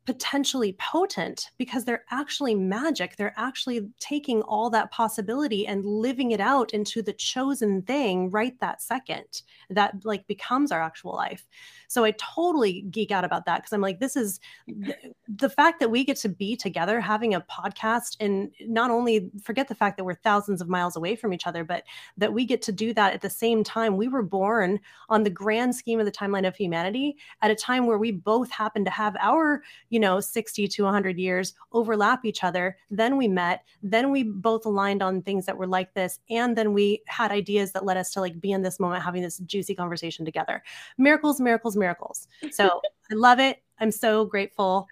[0.09, 3.15] potentially potent because they're actually magic.
[3.15, 8.59] They're actually taking all that possibility and living it out into the chosen thing right
[8.59, 11.47] that second that like becomes our actual life.
[11.89, 14.95] So I totally geek out about that because I'm like, this is the,
[15.27, 19.67] the fact that we get to be together having a podcast and not only forget
[19.67, 21.83] the fact that we're thousands of miles away from each other, but
[22.17, 23.95] that we get to do that at the same time.
[23.95, 27.85] We were born on the grand scheme of the timeline of humanity at a time
[27.85, 32.43] where we both happen to have our, you know, 60 to 100 years overlap each
[32.43, 32.77] other.
[32.89, 36.19] Then we met, then we both aligned on things that were like this.
[36.29, 39.21] And then we had ideas that led us to like be in this moment having
[39.21, 40.63] this juicy conversation together.
[40.97, 42.27] Miracles, miracles, miracles.
[42.51, 42.81] So
[43.11, 43.61] I love it.
[43.79, 44.87] I'm so grateful.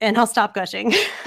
[0.00, 0.92] And I'll stop gushing.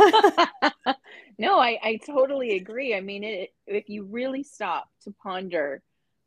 [1.40, 2.96] no, I, I totally agree.
[2.96, 5.82] I mean, it, if you really stop to ponder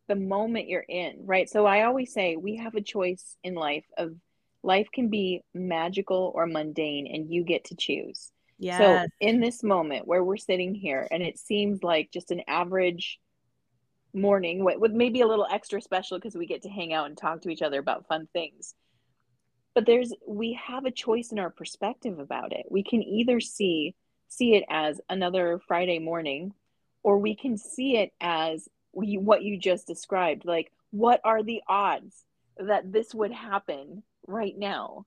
[0.08, 1.48] the moment you're in, right?
[1.48, 4.16] So I always say we have a choice in life of
[4.62, 8.30] life can be magical or mundane, and you get to choose.
[8.58, 8.78] Yeah.
[8.78, 13.18] So in this moment where we're sitting here, and it seems like just an average
[14.12, 17.42] morning with, maybe a little extra special because we get to hang out and talk
[17.42, 18.74] to each other about fun things
[19.74, 23.94] but there's we have a choice in our perspective about it we can either see
[24.28, 26.52] see it as another friday morning
[27.02, 31.62] or we can see it as we, what you just described like what are the
[31.68, 32.24] odds
[32.56, 35.04] that this would happen right now.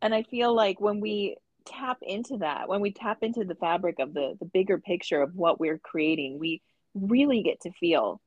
[0.00, 4.00] And i feel like when we tap into that when we tap into the fabric
[4.00, 6.60] of the the bigger picture of what we're creating we
[6.92, 8.20] really get to feel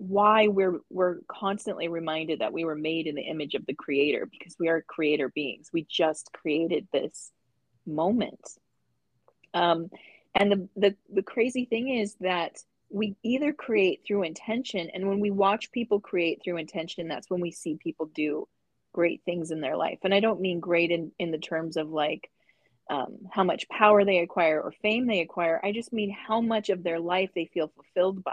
[0.00, 4.26] why we're we're constantly reminded that we were made in the image of the creator
[4.30, 5.68] because we are creator beings.
[5.74, 7.30] We just created this
[7.86, 8.40] moment.
[9.52, 9.90] Um
[10.34, 12.56] and the the, the crazy thing is that
[12.88, 17.40] we either create through intention and when we watch people create through intention that's when
[17.40, 18.48] we see people do
[18.92, 19.98] great things in their life.
[20.04, 22.30] And i don't mean great in in the terms of like
[22.90, 25.60] um, how much power they acquire or fame they acquire.
[25.62, 28.32] I just mean how much of their life they feel fulfilled by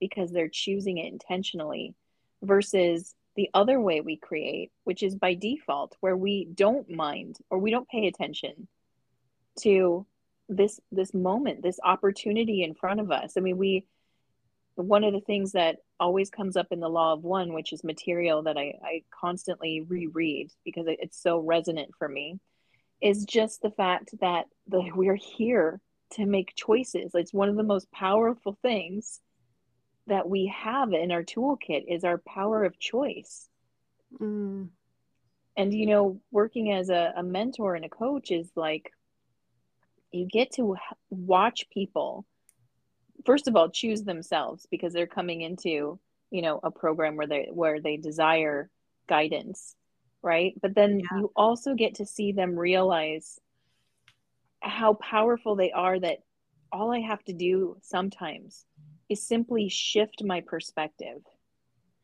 [0.00, 1.94] because they're choosing it intentionally
[2.42, 7.58] versus the other way we create, which is by default, where we don't mind or
[7.58, 8.66] we don't pay attention
[9.60, 10.06] to
[10.48, 13.34] this this moment this opportunity in front of us.
[13.36, 13.84] I mean we
[14.76, 17.84] one of the things that always comes up in the law of one which is
[17.84, 22.40] material that i, I constantly reread because it's so resonant for me
[23.00, 25.80] is just the fact that the, we're here
[26.12, 29.20] to make choices it's one of the most powerful things
[30.06, 33.48] that we have in our toolkit is our power of choice
[34.20, 34.68] mm.
[35.56, 38.92] and you know working as a, a mentor and a coach is like
[40.10, 40.76] you get to
[41.10, 42.24] watch people
[43.24, 45.98] first of all choose themselves because they're coming into
[46.30, 48.70] you know a program where they where they desire
[49.08, 49.74] guidance
[50.22, 50.54] right?
[50.60, 51.18] But then yeah.
[51.18, 53.38] you also get to see them realize
[54.60, 56.18] how powerful they are that
[56.72, 58.64] all i have to do sometimes
[59.08, 61.20] is simply shift my perspective.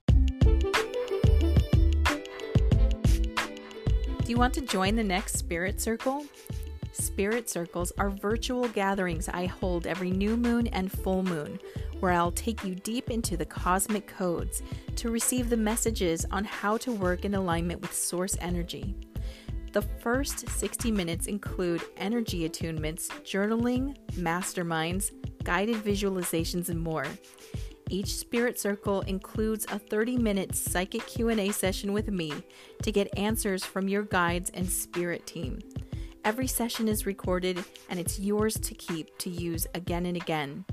[0.09, 0.17] Do
[4.33, 6.27] you want to join the next spirit circle
[6.99, 11.61] Spirit circles are virtual gatherings I hold every new moon and full moon,
[12.01, 14.63] where I'll take you deep into the cosmic codes
[14.97, 18.97] to receive the messages on how to work in alignment with source energy.
[19.73, 25.11] The first 60 minutes include energy attunements, journaling, masterminds,
[25.45, 27.05] guided visualizations and more.
[27.91, 32.33] Each spirit circle includes a 30-minute psychic Q&A session with me
[32.83, 35.59] to get answers from your guides and spirit team.
[36.27, 40.65] Every session is recorded and it's yours to keep to use again and again.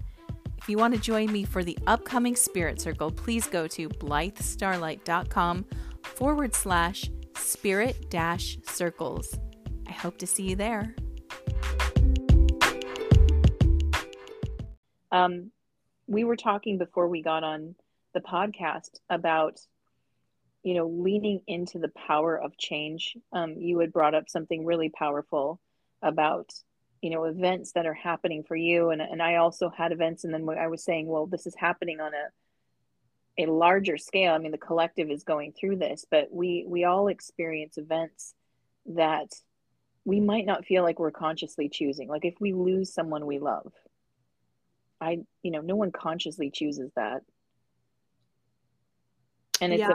[0.57, 5.65] If you want to join me for the upcoming Spirit Circle, please go to blythestarlight.com
[6.01, 9.37] forward slash spirit dash circles.
[9.87, 10.95] I hope to see you there.
[15.11, 15.51] Um,
[16.07, 17.75] we were talking before we got on
[18.15, 19.59] the podcast about
[20.63, 24.89] you know leaning into the power of change um, you had brought up something really
[24.89, 25.59] powerful
[26.01, 26.49] about
[27.01, 28.89] you know events that are happening for you.
[28.89, 31.99] And, and i also had events and then i was saying well this is happening
[31.99, 32.27] on a
[33.35, 34.33] a larger scale.
[34.33, 38.33] I mean the collective is going through this but we we all experience events
[38.85, 39.33] that
[40.05, 42.09] we might not feel like we're consciously choosing.
[42.09, 43.71] Like if we lose someone we love
[45.01, 47.21] i you know no one consciously chooses that.
[49.61, 49.91] And it's yeah.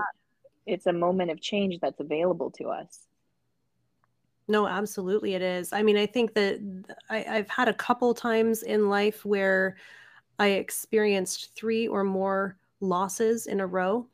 [0.68, 3.06] It's a moment of change that's available to us.
[4.46, 5.72] No absolutely it is.
[5.72, 6.60] I mean i think that
[7.10, 9.76] I, i've had a couple times in life where
[10.38, 14.06] i experienced three or more losses in a row.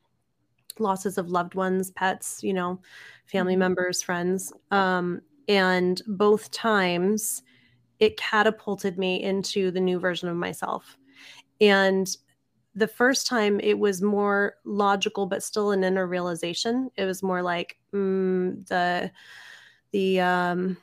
[0.79, 2.81] Losses of loved ones pets you know
[3.27, 3.61] family mm-hmm.
[3.61, 4.53] members friends.
[4.71, 7.43] Um, and both times
[8.01, 10.99] it catapulted me into the new version of myself.
[11.61, 12.15] And
[12.75, 17.43] the first time it was more logical but still an inner realization it was more
[17.43, 19.11] like mm, the
[19.93, 20.77] the um,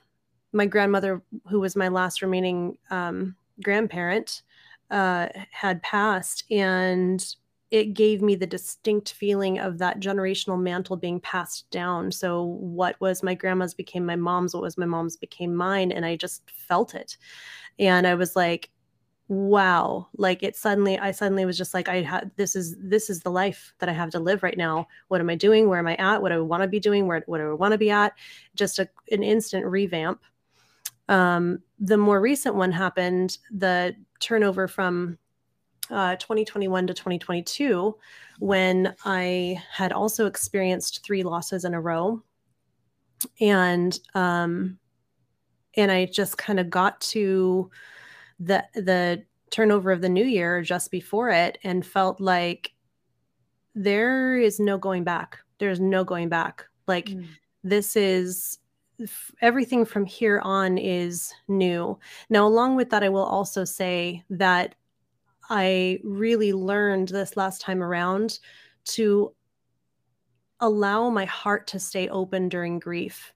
[0.54, 4.42] my grandmother who was my last remaining um, grandparent
[4.90, 7.36] uh, had passed and
[7.72, 12.12] it gave me the distinct feeling of that generational mantle being passed down.
[12.12, 15.94] So, what was my grandma's became my mom's, what was my mom's became mine.
[15.94, 17.16] And I just felt it.
[17.80, 18.70] And I was like,
[19.32, 23.22] wow like it suddenly i suddenly was just like i had this is this is
[23.22, 24.86] the life that i have to live right now.
[25.08, 25.70] What am i doing?
[25.70, 26.22] Where am i at?
[26.22, 27.08] What do i want to be doing?
[27.08, 28.12] Where what do i want to be at?
[28.56, 30.22] Just a, an instant revamp.
[31.08, 35.18] Um, the more recent one happened the turnover from
[35.90, 37.96] uh, 2021 to 2022
[38.40, 42.22] when i had also experienced three losses in a row.
[43.40, 44.78] And um
[45.78, 47.72] and i just kind of got to
[48.42, 52.74] the the turnover of the new year just before it and felt like
[53.76, 55.40] there is no going back.
[55.60, 56.66] There's no going back.
[56.88, 57.28] Like mm.
[57.64, 58.58] this is
[59.42, 61.98] everything from here on is new.
[62.30, 64.76] Now along with that i will also say that
[65.50, 68.40] i really learned this last time around
[68.86, 69.34] to
[70.60, 73.34] allow my heart to stay open during grief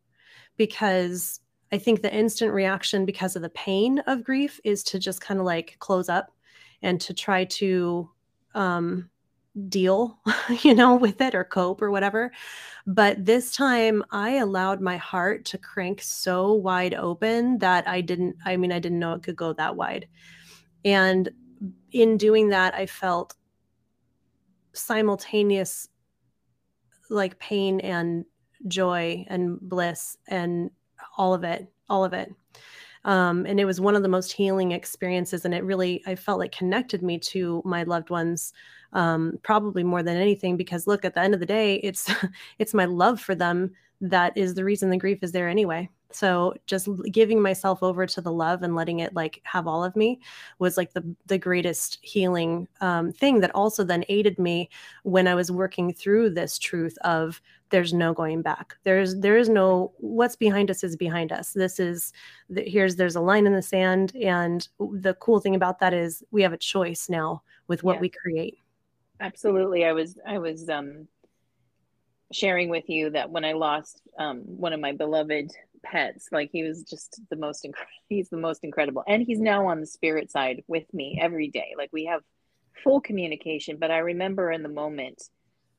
[0.58, 1.40] because
[1.76, 5.42] I think the instant reaction because of the pain of grief is to just kind
[5.42, 6.32] of like close up
[6.82, 8.10] and to try to
[8.54, 9.10] um,
[9.68, 10.18] deal,
[10.62, 12.32] you know, with it or cope or whatever.
[12.88, 18.38] But this time I allowed my heart to crank so wide open that I didn't,
[18.46, 20.08] I mean, I didn't know it could go that wide.
[20.86, 21.28] And
[21.92, 23.36] in doing that, I felt
[24.72, 25.90] simultaneous
[27.10, 28.24] like pain and
[28.66, 30.72] joy and bliss and
[31.18, 32.34] all of it, all of it.
[33.04, 35.46] Um, and it was one of the most healing experiences.
[35.46, 38.52] And it really, I felt like connected me to my loved ones,
[38.94, 42.12] um, probably more than anything, because look, at the end of the day, it's,
[42.60, 43.72] it's my love for them
[44.02, 45.90] that is the reason the grief is there anyway.
[46.16, 49.96] So just giving myself over to the love and letting it like have all of
[49.96, 50.20] me
[50.60, 54.70] was like the the greatest healing um, thing that also then aided me
[55.04, 58.78] when i was working through this truth of there's no going back.
[58.84, 61.52] There's there is no what's behind us is behind us.
[61.52, 62.14] This is
[62.50, 66.24] the, here's there's a line in the sand and the cool thing about that is
[66.32, 68.02] we have a choice now with what yeah.
[68.02, 68.60] we create.
[69.20, 69.86] Absolutely.
[69.86, 71.08] I was i was um
[72.32, 75.52] sharing with you that when i lost um one of my beloved
[75.86, 76.28] pets.
[76.32, 79.04] Like he was just the most incredible he's the most incredible.
[79.08, 81.74] And he's now on the spirit side with me every day.
[81.78, 82.22] Like we have
[82.84, 83.78] full communication.
[83.80, 85.22] But i remember in the moment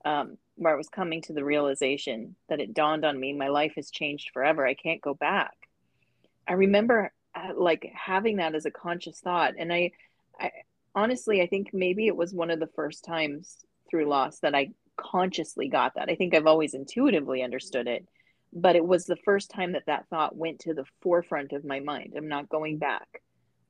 [0.04, 3.72] um, where i was coming to the realization that it dawned on me my life
[3.76, 4.66] has changed forever.
[4.66, 5.54] I can't go back.
[6.48, 9.54] I remember uh, like having that as a conscious thought.
[9.58, 9.90] And I,
[10.40, 10.52] I
[10.94, 13.58] honestly i think maybe it was one of the first times
[13.90, 16.08] through loss that i consciously got that.
[16.08, 18.06] I think i've always intuitively understood it
[18.56, 21.78] but it was the first time that that thought went to the forefront of my
[21.80, 22.14] mind.
[22.16, 23.06] I'm not going back.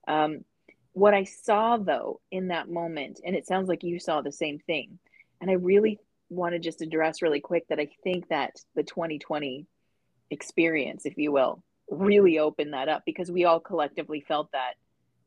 [0.06, 0.44] Um,
[0.92, 4.60] what I saw though in that moment, and it sounds like you saw the same
[4.60, 5.00] thing,
[5.40, 5.98] and I really
[6.30, 9.66] want to just address really quick that I think that the 2020
[10.30, 14.74] experience, if you will, really opened that up because we all collectively felt that,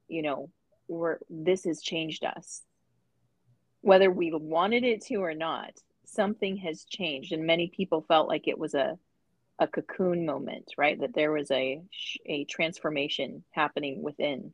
[0.07, 0.49] you know,
[0.87, 2.61] we're this has changed us.
[3.81, 5.73] Whether we wanted it to or not,
[6.05, 8.97] something has changed, and many people felt like it was a
[9.59, 10.99] a cocoon moment, right?
[10.99, 11.81] That there was a
[12.25, 14.53] a transformation happening within.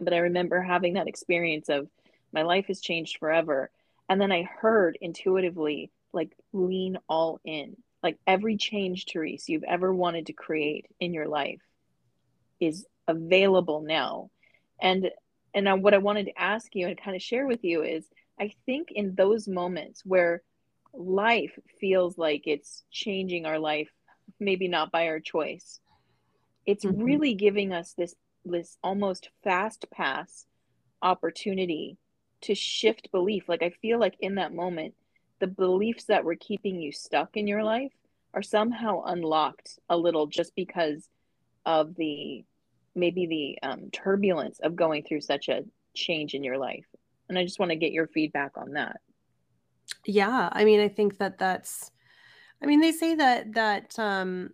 [0.00, 1.88] But I remember having that experience of
[2.32, 3.70] my life has changed forever,
[4.08, 7.76] and then I heard intuitively like lean all in.
[8.02, 11.60] Like every change, Therese, you've ever wanted to create in your life
[12.60, 14.30] is available now.
[14.80, 15.10] And
[15.54, 18.06] and what I wanted to ask you and kind of share with you is
[18.40, 20.42] I think in those moments where
[20.94, 23.90] life feels like it's changing our life
[24.40, 25.80] maybe not by our choice.
[26.66, 27.02] It's mm-hmm.
[27.02, 28.14] really giving us this
[28.44, 30.46] this almost fast pass
[31.00, 31.96] opportunity
[32.42, 33.48] to shift belief.
[33.48, 34.94] Like I feel like in that moment,
[35.40, 37.92] the beliefs that were keeping you stuck in your life
[38.34, 41.08] are somehow unlocked a little just because
[41.66, 42.44] of the
[42.94, 45.64] maybe the um, turbulence of going through such a
[45.94, 46.84] change in your life.
[47.28, 49.00] And I just want to get your feedback on that.
[50.04, 51.90] Yeah, I mean, I think that that's
[52.62, 54.50] I mean, they say that that um,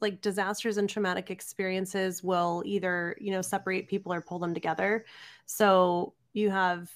[0.00, 5.04] like disasters and traumatic experiences will either you know separate people or pull them together.
[5.46, 6.90] So you have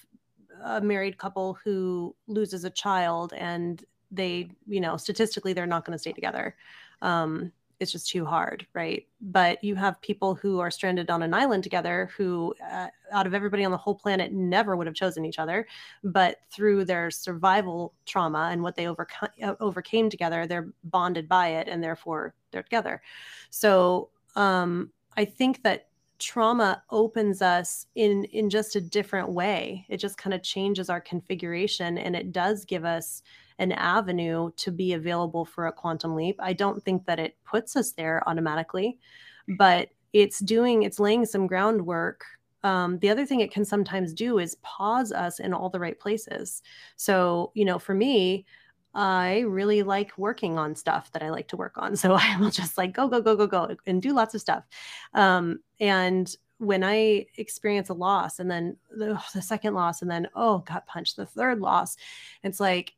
[0.62, 5.95] a married couple who loses a child and they you know statistically they're not going
[5.95, 6.57] to stay together
[7.03, 9.07] um, it's just too hard, right?
[9.22, 13.33] But you have people who are stranded on an island together who, uh, out of
[13.33, 15.66] everybody on the whole planet, never would have chosen each other.
[16.05, 18.95] But through their survival trauma and what they uh,
[19.61, 23.01] overcame together, they're bonded by it and therefore they're together.
[23.49, 25.87] So um, I think that
[26.18, 31.01] trauma opens us in in just a different way it just kind of changes our
[31.01, 33.22] configuration and it does give us
[33.61, 36.35] an avenue to be available for a quantum leap.
[36.41, 38.99] I don't think that it puts us there automatically,
[39.47, 42.25] but it's doing, it's laying some groundwork.
[42.65, 45.99] Um, the other thing it can sometimes do is pause us in all the right
[45.99, 46.63] places.
[46.97, 48.47] So, you know, for me,
[48.95, 51.97] I really like working on stuff that I like to work on.
[51.97, 54.65] So I will just like go, go, go, go, go and do lots of stuff.
[55.13, 60.29] Um, and when I experience a loss and then the, the second loss and then,
[60.35, 61.97] oh, got punched, the third loss,
[62.43, 62.95] it's like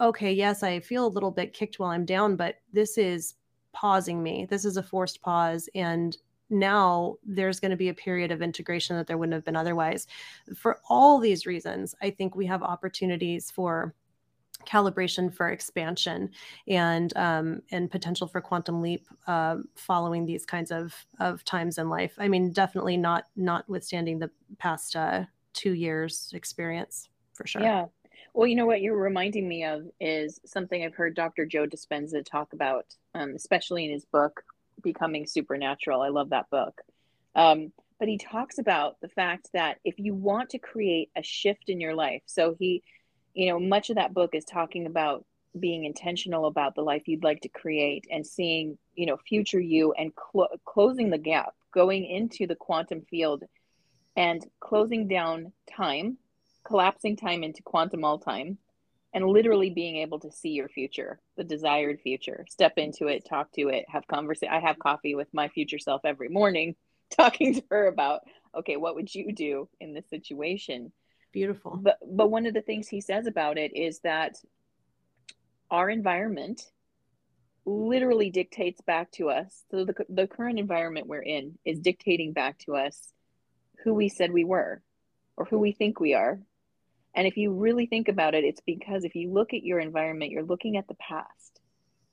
[0.00, 3.34] okay, yes, I feel a little bit kicked while I'm down, but this is
[3.72, 4.46] pausing me.
[4.48, 5.68] This is a forced pause.
[5.74, 6.16] And
[6.48, 10.06] now there's going to be a period of integration that there wouldn't have been otherwise.
[10.56, 13.94] For all these reasons, I think we have opportunities for
[14.66, 16.30] calibration for expansion
[16.68, 21.88] and um, and potential for quantum leap uh, following these kinds of of times in
[21.88, 22.14] life.
[22.18, 27.62] I mean, definitely not notwithstanding the past uh, two years experience for sure.
[27.62, 27.86] Yeah,
[28.34, 31.46] well, you know what you're reminding me of is something I've heard Dr.
[31.46, 34.42] Joe Dispenza talk about, um, especially in his book,
[34.82, 36.02] Becoming Supernatural.
[36.02, 36.80] I love that book.
[37.34, 41.68] Um, but he talks about the fact that if you want to create a shift
[41.68, 42.82] in your life, so he,
[43.34, 45.24] you know, much of that book is talking about
[45.58, 49.92] being intentional about the life you'd like to create and seeing, you know, future you
[49.92, 53.44] and cl- closing the gap, going into the quantum field
[54.16, 56.16] and closing down time
[56.64, 58.58] collapsing time into quantum all time
[59.12, 63.50] and literally being able to see your future the desired future step into it talk
[63.52, 66.74] to it have conversation i have coffee with my future self every morning
[67.10, 68.20] talking to her about
[68.56, 70.92] okay what would you do in this situation
[71.32, 74.36] beautiful but but one of the things he says about it is that
[75.70, 76.70] our environment
[77.64, 79.64] literally dictates back to us.
[79.70, 83.12] So the, the current environment we're in is dictating back to us
[83.84, 84.82] who we said we were
[85.36, 86.40] or who we think we are.
[87.14, 90.30] And if you really think about it, it's because if you look at your environment,
[90.30, 91.60] you're looking at the past.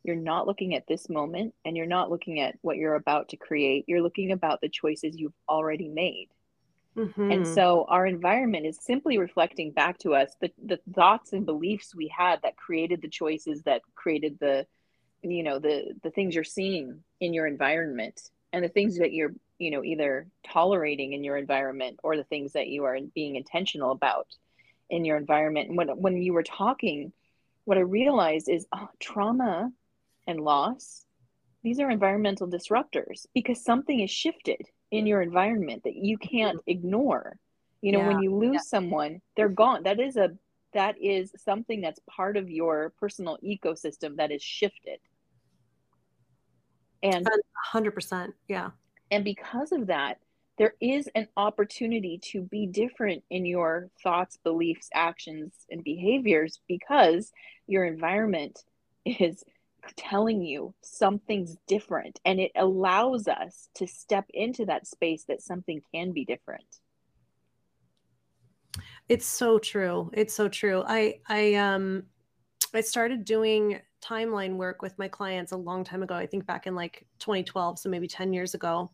[0.03, 3.37] You're not looking at this moment and you're not looking at what you're about to
[3.37, 3.85] create.
[3.87, 6.29] You're looking about the choices you've already made.
[6.97, 7.31] Mm-hmm.
[7.31, 11.93] And so our environment is simply reflecting back to us the, the thoughts and beliefs
[11.95, 14.65] we had that created the choices that created the
[15.21, 19.33] you know the the things you're seeing in your environment and the things that you're
[19.59, 23.91] you know either tolerating in your environment or the things that you are being intentional
[23.91, 24.27] about
[24.89, 25.69] in your environment.
[25.69, 27.11] And when when you were talking
[27.65, 29.69] what i realized is oh, trauma
[30.25, 31.05] and loss
[31.63, 34.61] these are environmental disruptors because something is shifted
[34.91, 37.37] in your environment that you can't ignore.
[37.81, 38.07] You know yeah.
[38.07, 38.61] when you lose yeah.
[38.61, 39.83] someone they're gone.
[39.83, 40.29] That is a
[40.73, 44.99] that is something that's part of your personal ecosystem that is shifted.
[47.03, 47.27] And
[47.73, 48.69] 100% yeah.
[49.11, 50.19] and because of that
[50.57, 57.31] there is an opportunity to be different in your thoughts beliefs actions and behaviors because
[57.67, 58.63] your environment
[59.05, 59.43] is
[59.95, 65.81] telling you something's different and it allows us to step into that space that something
[65.93, 66.65] can be different.
[69.07, 70.11] It's so true.
[70.13, 70.83] It's so true.
[70.85, 72.03] I i um
[72.73, 76.67] i started doing timeline work with my clients a long time ago i think back
[76.67, 78.91] in like 2012 so maybe 10 years ago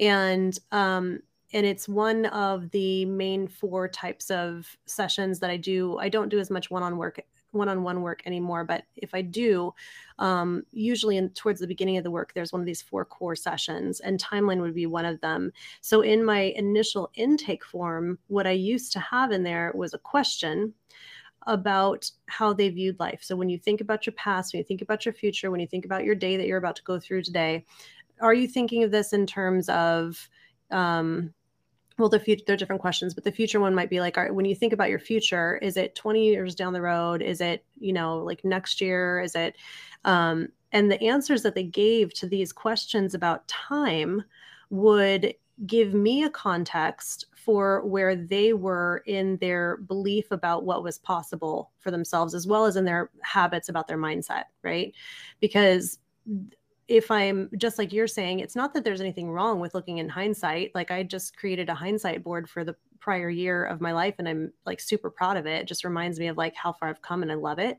[0.00, 1.20] and um
[1.52, 5.98] and it's one of the main four types of sessions that i do.
[5.98, 7.20] I don't do as much one-on work
[7.52, 9.74] one-on-one work anymore but if i do
[10.20, 13.34] um, usually in towards the beginning of the work there's one of these four core
[13.34, 15.50] sessions and timeline would be one of them.
[15.80, 19.98] So in my initial intake form what i used to have in there was a
[19.98, 20.74] question
[21.46, 23.20] about how they viewed life.
[23.22, 25.66] So when you think about your past when you think about your future when you
[25.66, 27.64] think about your day that you're about to go through today
[28.20, 30.28] are you thinking of this in terms of
[30.70, 31.32] um,
[31.98, 34.44] well the future there are different questions but the future one might be like when
[34.44, 37.22] you think about your future is it 20 years down the road?
[37.22, 39.20] Is it you know like next year?
[39.20, 39.56] Is it
[40.04, 44.22] um, and the answers that they gave to these questions about time
[44.70, 45.34] would
[45.66, 51.70] give me a context for where they were in their belief about what was possible
[51.80, 54.94] for themselves as well as in their habits about their mindset right?
[55.40, 55.98] Because
[56.90, 60.08] if I'm just like you're saying, it's not that there's anything wrong with looking in
[60.08, 60.72] hindsight.
[60.74, 64.28] Like I just created a hindsight board for the prior year of my life and
[64.28, 65.62] I'm like super proud of it.
[65.62, 67.78] It just reminds me of like how far I've come and I love it.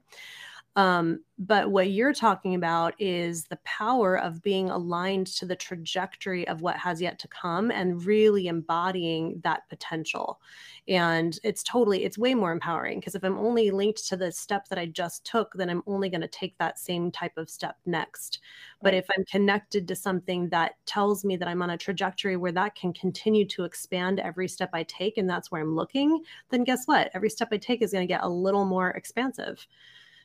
[0.78, 6.48] Um, but what you're talking about is the power of being aligned to the trajectory
[6.48, 10.40] of what has yet to come and really embodying that potential.
[10.88, 14.68] And it's totally, it's way more empowering because if I'm only linked to the step
[14.70, 17.76] that I just took, then I'm only going to take that same type of step
[17.86, 18.40] next.
[18.82, 22.52] But if I'm connected to something that tells me that I'm on a trajectory where
[22.54, 26.64] that can continue to expand every step I take, and that's where I'm looking, then
[26.64, 27.12] guess what?
[27.14, 29.68] Every step I take is going to get a little more expansive.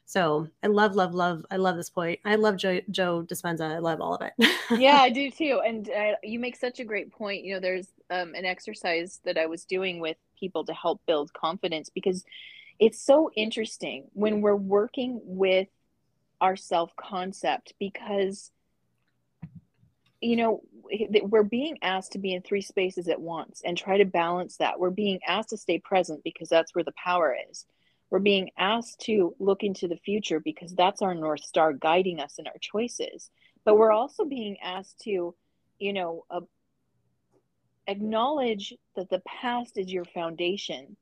[0.09, 1.45] So I love, love, love.
[1.51, 2.21] I love this point.
[2.25, 3.63] I love Joe, Joe Dispenza.
[3.63, 4.51] I love all of it.
[4.79, 5.61] yeah, I do too.
[5.67, 7.45] And uh, you make such a great point.
[7.45, 11.33] You know, there's um, an exercise that I was doing with people to help build
[11.33, 12.25] confidence because
[12.79, 15.67] it's so interesting when we're working with
[16.41, 18.53] our self concept because
[20.21, 20.61] you know
[21.23, 24.79] we're being asked to be in three spaces at once and try to balance that
[24.79, 27.65] we're being asked to stay present because that's where the power is
[28.17, 32.37] we're being asked to look into the future because that's our North Star guiding us
[32.39, 33.31] in our choices.
[33.63, 35.35] But we're also being asked to,
[35.79, 36.41] you know, uh,
[37.87, 40.97] acknowledge that the past is your foundation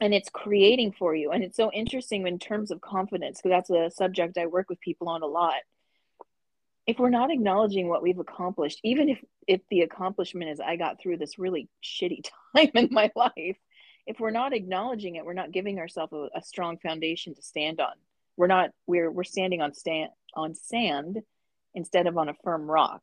[0.00, 1.32] and it's creating for you.
[1.32, 4.78] And it's so interesting in terms of confidence, because that's a subject I work with
[4.78, 5.54] people on a lot.
[6.86, 11.00] If we're not acknowledging what we've accomplished, even if if the accomplishment is I got
[11.00, 12.22] through this really shitty
[12.56, 13.56] time in my life,
[14.08, 17.78] if we're not acknowledging it, we're not giving ourselves a, a strong foundation to stand
[17.78, 17.92] on.
[18.38, 21.18] We're not we're we're standing on stand on sand
[21.74, 23.02] instead of on a firm rock.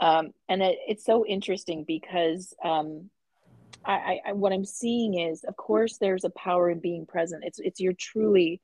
[0.00, 3.08] Um, and it, it's so interesting because um,
[3.84, 7.42] I, I, what I'm seeing is, of course, there's a power in being present.
[7.44, 8.60] It's it's your truly,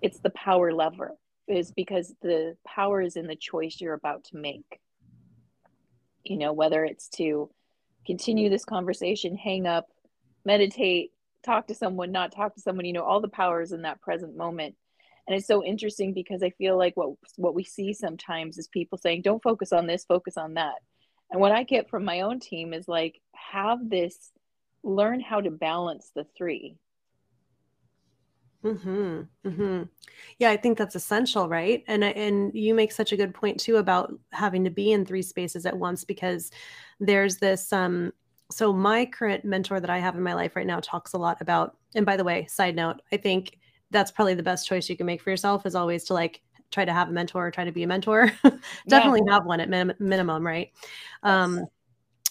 [0.00, 1.12] it's the power lever
[1.46, 4.80] is because the power is in the choice you're about to make.
[6.24, 7.50] You know, whether it's to
[8.06, 9.88] continue this conversation, hang up,
[10.44, 11.12] meditate,
[11.44, 14.36] talk to someone, not talk to someone, you know, all the powers in that present
[14.36, 14.74] moment.
[15.26, 18.98] And it's so interesting because I feel like what what we see sometimes is people
[18.98, 20.74] saying, don't focus on this, focus on that.
[21.30, 24.30] And what I get from my own team is like, have this,
[24.82, 26.76] learn how to balance the three.
[28.64, 29.22] Mm-hmm.
[29.48, 29.82] Mm-hmm.
[30.38, 31.82] Yeah, I think that's essential, right?
[31.88, 35.22] And and you make such a good point too about having to be in three
[35.22, 36.50] spaces at once because
[37.00, 38.12] there's this um
[38.52, 41.40] so my current mentor that I have in my life right now talks a lot
[41.40, 43.58] about and by the way, side note, I think
[43.90, 46.40] that's probably the best choice you can make for yourself is always to like
[46.70, 48.32] try to have a mentor, try to be a mentor.
[48.88, 49.34] Definitely yeah.
[49.34, 50.70] have one at min- minimum, right?
[50.76, 50.90] Yes.
[51.22, 51.66] Um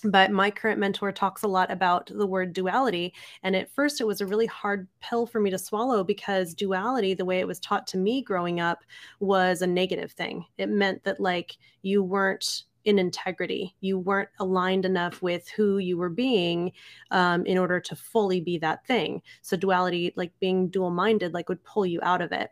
[0.04, 3.14] but my current mentor talks a lot about the word duality
[3.44, 7.14] and at first it was a really hard pill for me to swallow because duality
[7.14, 8.80] the way it was taught to me growing up
[9.20, 13.76] was a negative thing it meant that like you weren't in integrity.
[13.80, 16.72] You weren't aligned enough with who you were being
[17.12, 19.22] um, in order to fully be that thing.
[19.42, 22.52] So duality like being dual minded like would pull you out of it.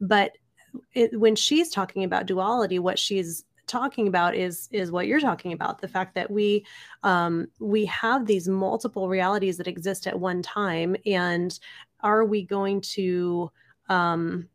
[0.00, 0.32] But
[0.94, 5.52] it, when she's talking about duality what she's talking about is is what you're talking
[5.52, 5.80] about.
[5.80, 6.66] The fact that we
[7.02, 11.58] um, we have these multiple realities that exist at one time and
[12.00, 13.50] are we going to
[13.88, 14.48] um,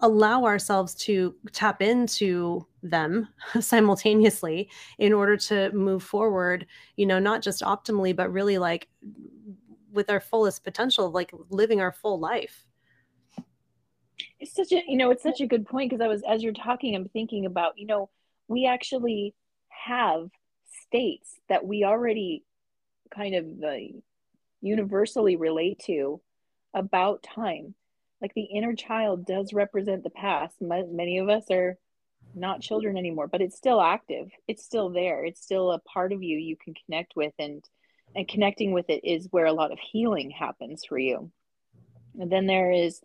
[0.00, 3.28] allow ourselves to tap into them
[3.60, 4.68] simultaneously
[4.98, 6.66] in order to move forward
[6.96, 8.88] you know not just optimally but really like
[9.92, 12.66] with our fullest potential like living our full life
[14.40, 16.52] it's such a you know it's such a good point because i was as you're
[16.52, 18.10] talking i'm thinking about you know
[18.48, 19.34] we actually
[19.68, 20.28] have
[20.82, 22.44] states that we already
[23.14, 23.76] kind of uh,
[24.60, 26.20] universally relate to
[26.74, 27.74] about time.
[28.20, 30.56] Like the inner child does represent the past.
[30.60, 31.76] Many of us are
[32.34, 34.30] not children anymore, but it's still active.
[34.48, 35.24] It's still there.
[35.24, 37.64] It's still a part of you you can connect with and
[38.14, 41.30] and connecting with it is where a lot of healing happens for you.
[42.18, 43.00] And then there is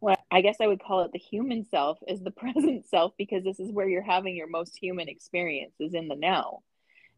[0.00, 3.44] what I guess I would call it the human self is the present self because
[3.44, 6.60] this is where you're having your most human experience is in the now.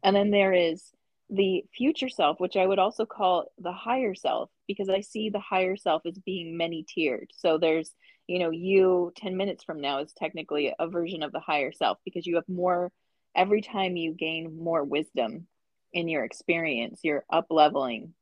[0.03, 0.91] And then there is
[1.31, 5.39] the future self, which I would also call the higher self because I see the
[5.39, 7.31] higher self as being many tiered.
[7.33, 7.91] So there's,
[8.27, 11.97] you know, you 10 minutes from now is technically a version of the higher self
[12.05, 12.91] because you have more
[13.33, 15.47] every time you gain more wisdom
[15.93, 18.13] in your experience, you're up leveling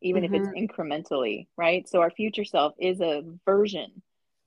[0.00, 0.34] even mm-hmm.
[0.34, 0.82] if it's mm-hmm.
[0.82, 1.88] incrementally, right?
[1.88, 4.02] So our future self is a version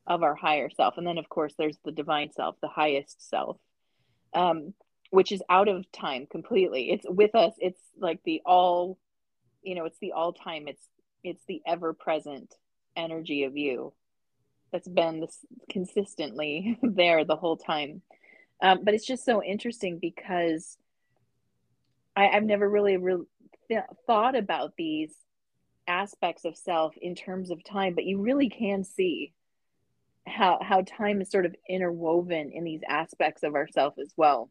[0.08, 3.58] of our higher self and then of course there's the divine self the highest self
[4.34, 4.74] um,
[5.12, 6.90] which is out of time completely.
[6.90, 7.54] It's with us.
[7.60, 8.98] It's like the all
[9.62, 10.68] you know it's the all time.
[10.68, 10.86] It's
[11.24, 12.56] it's the ever present
[12.96, 13.94] energy of you
[14.72, 18.02] that's been this consistently there the whole time.
[18.62, 20.78] Um, but it's just so interesting because
[22.16, 23.26] I, have never really re-
[23.68, 25.14] th- thought about these
[25.88, 29.34] aspects of self in terms of time but you really can see
[30.28, 34.50] how how time is sort of interwoven in these aspects of ourself as well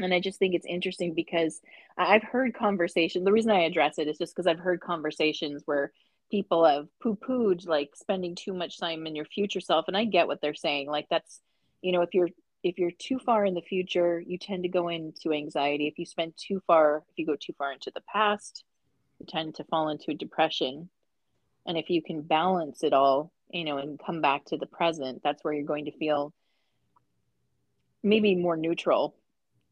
[0.00, 1.60] and i just think it's interesting because
[1.96, 5.92] i've heard conversation the reason i address it is just because i've heard conversations where
[6.30, 10.26] people have poo-pooed like spending too much time in your future self and i get
[10.26, 11.40] what they're saying like that's
[11.82, 12.30] you know if you're
[12.62, 15.86] if you're too far in the future you tend to go into anxiety.
[15.86, 18.64] If you spend too far if you go too far into the past
[19.20, 20.88] you tend to fall into depression.
[21.64, 25.20] And if you can balance it all you know, and come back to the present,
[25.22, 26.32] that's where you're going to feel
[28.02, 29.14] maybe more neutral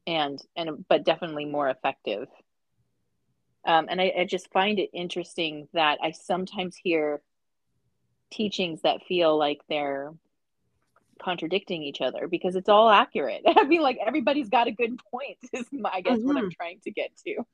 [0.06, 2.28] and and but definitely more effective.
[3.66, 7.22] Um, and I, I just find it interesting that I sometimes hear
[8.30, 10.12] teachings that feel like they're
[11.22, 13.42] contradicting each other because it's all accurate.
[13.46, 16.26] I mean, like everybody's got a good point, is my, I guess mm-hmm.
[16.26, 16.50] what I'm mm-hmm.
[16.56, 17.46] trying to get to.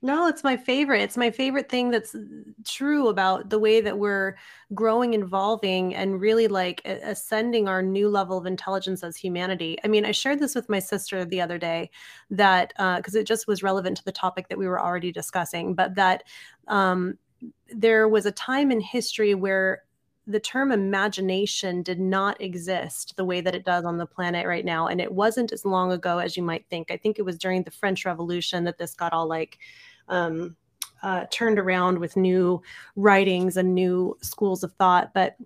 [0.00, 1.00] No, it's my favorite.
[1.02, 2.14] It's my favorite thing that's
[2.64, 4.36] true about the way that we're
[4.72, 9.76] growing, evolving, and really like ascending our new level of intelligence as humanity.
[9.82, 11.90] I mean, I shared this with my sister the other day
[12.30, 15.74] that because uh, it just was relevant to the topic that we were already discussing,
[15.74, 16.22] but that
[16.68, 17.18] um,
[17.74, 19.82] there was a time in history where
[20.28, 24.64] the term imagination did not exist the way that it does on the planet right
[24.64, 24.86] now.
[24.86, 26.90] And it wasn't as long ago as you might think.
[26.90, 29.58] I think it was during the French Revolution that this got all like
[30.08, 30.56] um,
[31.02, 32.62] uh, turned around with new
[32.96, 35.12] writings and new schools of thought.
[35.14, 35.36] But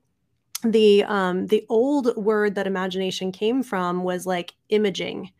[0.64, 5.30] the um, the old word that imagination came from was like imaging,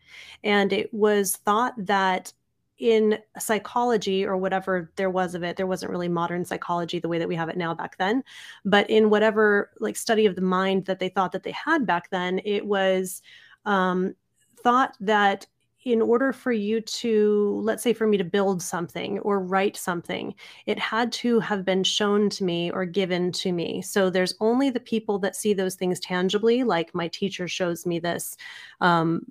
[0.43, 2.33] and it was thought that
[2.79, 7.19] in psychology or whatever there was of it there wasn't really modern psychology the way
[7.19, 8.23] that we have it now back then
[8.65, 12.09] but in whatever like study of the mind that they thought that they had back
[12.09, 13.21] then it was
[13.65, 14.15] um,
[14.63, 15.45] thought that
[15.85, 20.33] in order for you to, let's say, for me to build something or write something,
[20.65, 23.81] it had to have been shown to me or given to me.
[23.81, 27.99] So there's only the people that see those things tangibly, like my teacher shows me
[27.99, 28.37] this.
[28.81, 29.25] Um,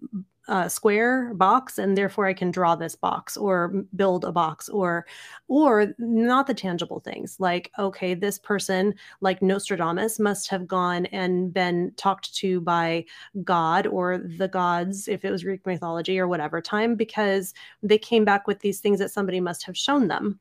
[0.52, 5.06] uh, square box and therefore i can draw this box or build a box or
[5.48, 11.54] or not the tangible things like okay this person like nostradamus must have gone and
[11.54, 13.02] been talked to by
[13.42, 18.24] god or the gods if it was greek mythology or whatever time because they came
[18.24, 20.38] back with these things that somebody must have shown them.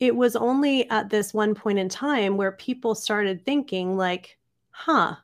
[0.00, 4.38] It was only at this one point in time where people started thinking like
[4.70, 5.16] huh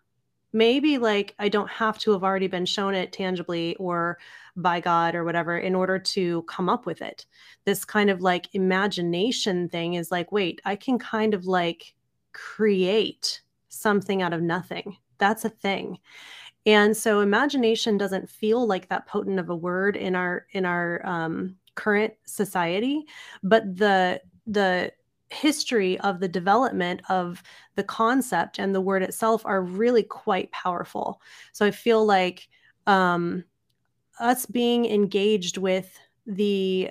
[0.55, 4.19] maybe like I don't have to have already been shown it tangibly or
[4.57, 7.27] by God or whatever in order to come up with it.
[7.65, 11.95] This kind of like imagination thing is like, wait, I can kind of like
[12.33, 14.97] create something out of nothing.
[15.19, 15.99] That's a thing.
[16.67, 21.05] And so imagination doesn't feel like that potent of a word in our in our
[21.05, 23.05] um, current society,
[23.43, 24.93] but the the
[25.35, 27.43] history of the development of
[27.75, 31.21] the concept and the word itself are really quite powerful.
[31.53, 32.49] So I feel like
[32.87, 33.45] um,
[34.21, 36.91] us being engaged with the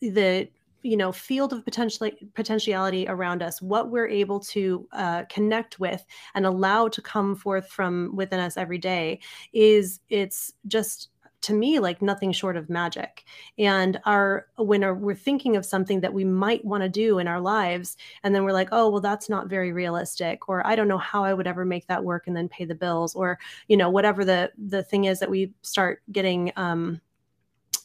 [0.00, 0.48] the
[0.82, 6.04] you know field of potential potentiality around us what we're able to uh, connect with
[6.34, 9.20] and allow to come forth from within us every day
[9.52, 11.10] is it's just
[11.42, 13.24] to me like nothing short of magic.
[13.58, 17.40] And our when we're thinking of something that we might want to do in our
[17.40, 20.98] lives and then we're like oh well that's not very realistic or i don't know
[20.98, 23.38] how i would ever make that work and then pay the bills or
[23.68, 27.00] you know whatever the the thing is that we start getting um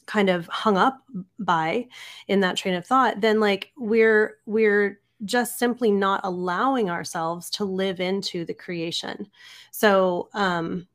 [0.05, 1.03] kind of hung up
[1.39, 1.85] by
[2.27, 7.65] in that train of thought then like we're we're just simply not allowing ourselves to
[7.65, 9.27] live into the creation.
[9.71, 10.87] So um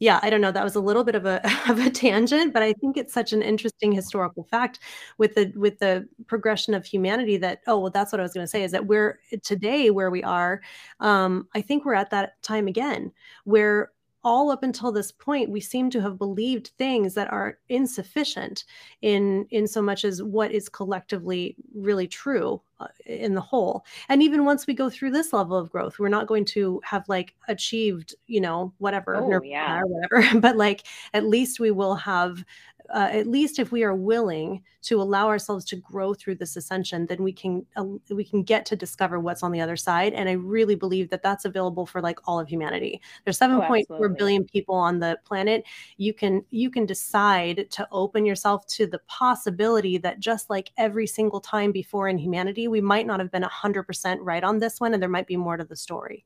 [0.00, 0.50] yeah, I don't know.
[0.52, 3.32] That was a little bit of a of a tangent, but I think it's such
[3.32, 4.80] an interesting historical fact
[5.18, 8.44] with the with the progression of humanity that oh well that's what I was going
[8.44, 10.60] to say is that we're today where we are
[11.00, 13.12] um I think we're at that time again
[13.44, 13.90] where
[14.24, 18.64] all up until this point we seem to have believed things that are insufficient
[19.02, 24.22] in in so much as what is collectively really true uh, in the whole and
[24.22, 27.34] even once we go through this level of growth we're not going to have like
[27.48, 29.80] achieved you know whatever oh, yeah.
[29.80, 32.44] or whatever but like at least we will have
[32.90, 37.06] uh, at least if we are willing to allow ourselves to grow through this ascension
[37.06, 40.12] then we can uh, we can get to discover what's on the other side.
[40.12, 43.00] And i really believe that that's available for like all of humanity.
[43.24, 45.64] There's 7.4 oh, billion people on the planet.
[45.96, 51.06] You can you can decide to open yourself to the possibility that just like every
[51.06, 54.94] single time before in humanity we might not have been 100% right on this one
[54.94, 56.24] and there might be more to the story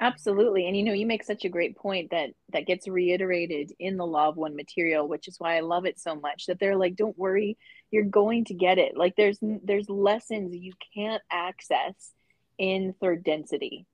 [0.00, 0.66] Absolutely.
[0.66, 4.06] And you know, you make such a great point that that gets reiterated in the
[4.06, 6.96] law of one material, which is why I love it so much that they're like
[6.96, 7.56] don't worry,
[7.90, 8.96] you're going to get it.
[8.96, 12.12] Like there's there's lessons you can't access
[12.58, 13.86] in third density.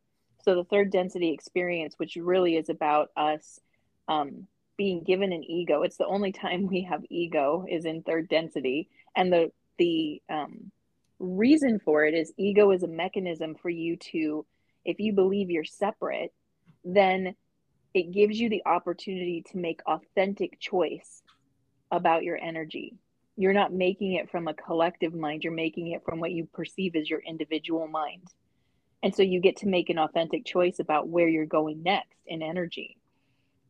[0.43, 3.61] So the third density experience which really is about us
[4.09, 4.47] um
[4.79, 5.83] being given an ego.
[5.83, 10.73] It's the only time we have ego is in third density and the the um
[11.19, 14.47] reason for it is ego is a mechanism for you to
[14.85, 16.33] if you believe you're separate,
[16.85, 17.35] then
[17.95, 21.22] it gives you the opportunity to make authentic choice
[21.91, 22.99] about your energy.
[23.37, 26.95] You're not making it from a collective mind, you're making it from what you perceive
[26.95, 28.28] as your individual mind.
[29.03, 32.43] And so you get to make an authentic choice about where you're going next in
[32.43, 32.97] energy.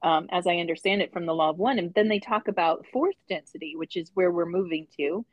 [0.03, 1.79] Um, as I understand it from the law of one.
[1.79, 5.27] And then they talk about fourth density, which is where we're moving to.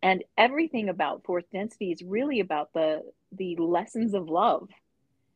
[0.00, 3.02] And everything about fourth density is really about the
[3.32, 4.68] the lessons of love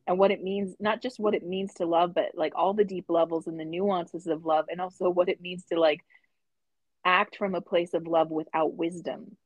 [0.07, 2.85] and what it means not just what it means to love but like all the
[2.85, 6.05] deep levels and the nuances of love and also what it means to like
[7.07, 9.37] act from a place of love without wisdom.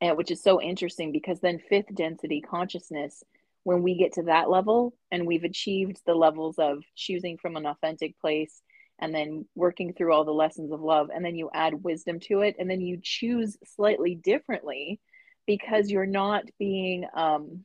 [0.00, 3.22] And which is so interesting because then fifth density consciousness
[3.64, 7.66] when we get to that level and we've achieved the levels of choosing from an
[7.66, 8.62] authentic place
[8.98, 12.40] and then working through all the lessons of love and then you add wisdom to
[12.40, 14.98] it and then you choose slightly differently
[15.46, 17.62] because you're not being um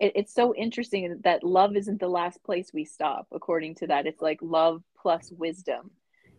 [0.00, 4.06] it, it's so interesting that love isn't the last place we stop according to that
[4.06, 5.90] it's like love plus wisdom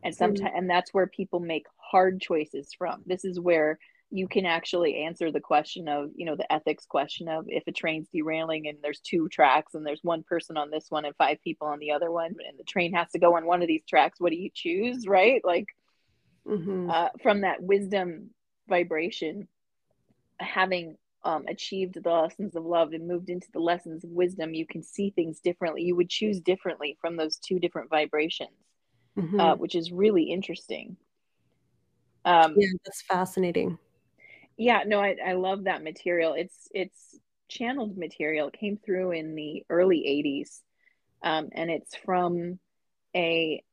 [0.04, 0.58] and sometimes mm-hmm.
[0.58, 3.80] and that's where people make hard choices from this is where
[4.12, 7.72] you can actually answer the question of you know the ethics question of if a
[7.72, 11.38] train's derailing and there's two tracks and there's one person on this one and five
[11.44, 13.86] people on the other one and the train has to go on one of these
[13.88, 15.68] tracks what do you choose right like
[16.48, 16.90] mm-hmm.
[16.90, 18.30] uh, from that wisdom
[18.68, 19.48] vibration
[20.40, 24.66] having um, achieved the lessons of love and moved into the lessons of wisdom, you
[24.66, 25.84] can see things differently.
[25.84, 28.52] You would choose differently from those two different vibrations,
[29.18, 29.40] mm-hmm.
[29.40, 30.96] uh, which is really interesting.
[32.26, 33.78] Um, yeah, that's fascinating.
[34.58, 36.34] Yeah, no, I, I love that material.
[36.34, 37.18] It's it's
[37.48, 38.50] channeled material.
[38.50, 40.04] It came through in the early
[40.44, 40.62] '80s,
[41.24, 42.60] um, and it's from
[43.16, 43.64] a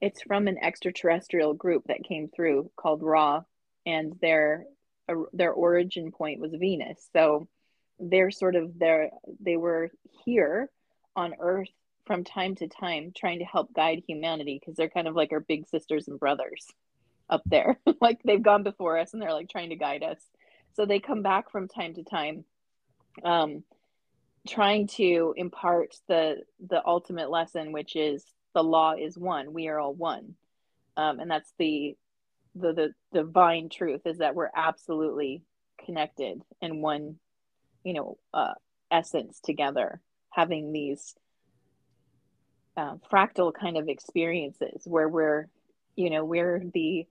[0.00, 3.42] it's from an extraterrestrial group that came through called Ra,
[3.86, 4.66] and their
[5.08, 7.08] uh, their origin point was Venus.
[7.12, 7.48] So
[7.98, 9.10] they're sort of there.
[9.40, 9.90] They were
[10.24, 10.70] here
[11.16, 11.68] on Earth
[12.06, 15.40] from time to time, trying to help guide humanity because they're kind of like our
[15.40, 16.66] big sisters and brothers
[17.30, 17.78] up there.
[18.00, 20.18] like they've gone before us and they're like trying to guide us.
[20.74, 22.44] So they come back from time to time,
[23.22, 23.62] um,
[24.48, 28.24] trying to impart the the ultimate lesson, which is
[28.54, 29.52] the law is one.
[29.52, 30.34] We are all one,
[30.96, 31.96] um, and that's the
[32.54, 35.42] the the divine truth is that we're absolutely
[35.84, 37.16] connected in one,
[37.84, 38.54] you know, uh,
[38.90, 40.00] essence together,
[40.30, 41.14] having these
[42.76, 45.48] uh, fractal kind of experiences where we're,
[45.96, 47.06] you know, we're the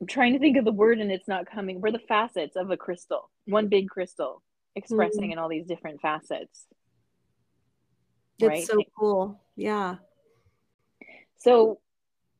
[0.00, 1.80] I'm trying to think of the word and it's not coming.
[1.80, 4.42] We're the facets of a crystal, one big crystal
[4.76, 5.32] expressing mm-hmm.
[5.32, 6.66] in all these different facets.
[8.38, 8.64] It's right?
[8.64, 9.40] so cool.
[9.56, 9.96] Yeah.
[11.38, 11.80] So,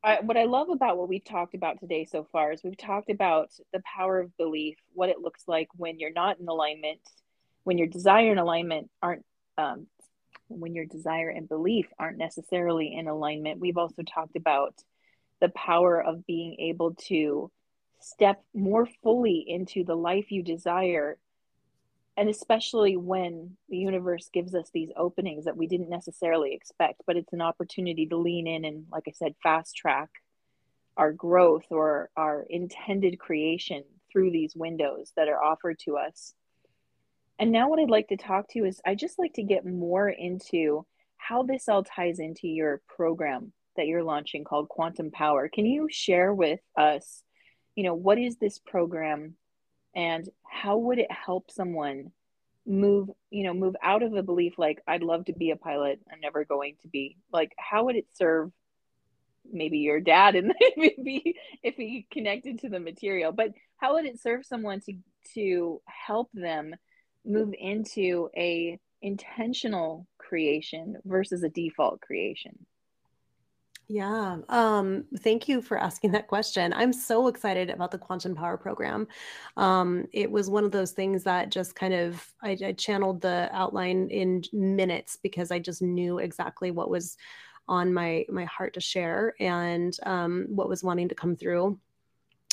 [0.03, 3.09] I, what I love about what we've talked about today so far is we've talked
[3.09, 7.01] about the power of belief, what it looks like when you're not in alignment,
[7.63, 9.25] when your desire and alignment aren't,
[9.57, 9.87] um,
[10.47, 13.59] when your desire and belief aren't necessarily in alignment.
[13.59, 14.73] We've also talked about
[15.41, 17.51] the power of being able to
[17.99, 21.17] step more fully into the life you desire
[22.19, 27.15] and especially when the universe gives us these openings that we didn't necessarily expect but
[27.15, 30.09] it's an opportunity to lean in and like i said fast track
[30.97, 36.33] our growth or our intended creation through these windows that are offered to us
[37.39, 39.65] and now what i'd like to talk to you is i just like to get
[39.65, 40.85] more into
[41.17, 45.47] how this all ties into your program that you're launching called Quantum Power.
[45.47, 47.23] Can you share with us,
[47.75, 49.35] you know, what is this program
[49.95, 52.11] and how would it help someone
[52.65, 55.99] move, you know, move out of a belief like I'd love to be a pilot,
[56.11, 57.17] I'm never going to be.
[57.31, 58.51] Like how would it serve
[59.51, 64.21] maybe your dad and maybe if he connected to the material, but how would it
[64.21, 64.93] serve someone to
[65.33, 66.75] to help them
[67.25, 72.65] move into a intentional creation versus a default creation?
[73.91, 74.37] Yeah.
[74.49, 76.73] Um, thank you for asking that question.
[76.73, 79.07] I'm so excited about the Quantum Power program.
[79.57, 83.49] Um, it was one of those things that just kind of I, I channeled the
[83.51, 87.17] outline in minutes because I just knew exactly what was
[87.67, 91.79] on my my heart to share and um, what was wanting to come through.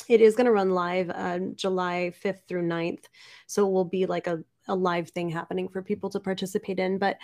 [0.09, 3.05] It is going to run live uh, July 5th through 9th.
[3.45, 6.97] So it will be like a, a live thing happening for people to participate in.
[6.97, 7.17] But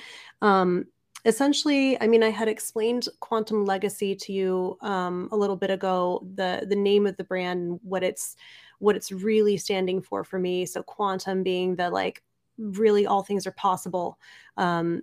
[0.43, 0.85] um,
[1.25, 6.21] essentially i mean i had explained quantum legacy to you um, a little bit ago
[6.35, 8.35] the the name of the brand what it's
[8.83, 10.65] what it's really standing for for me.
[10.65, 12.21] So quantum being the like
[12.57, 14.19] really all things are possible
[14.57, 15.01] um,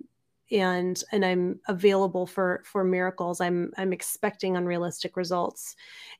[0.52, 3.40] and and i'm available for for miracles.
[3.40, 5.76] I'm i'm expecting unrealistic results.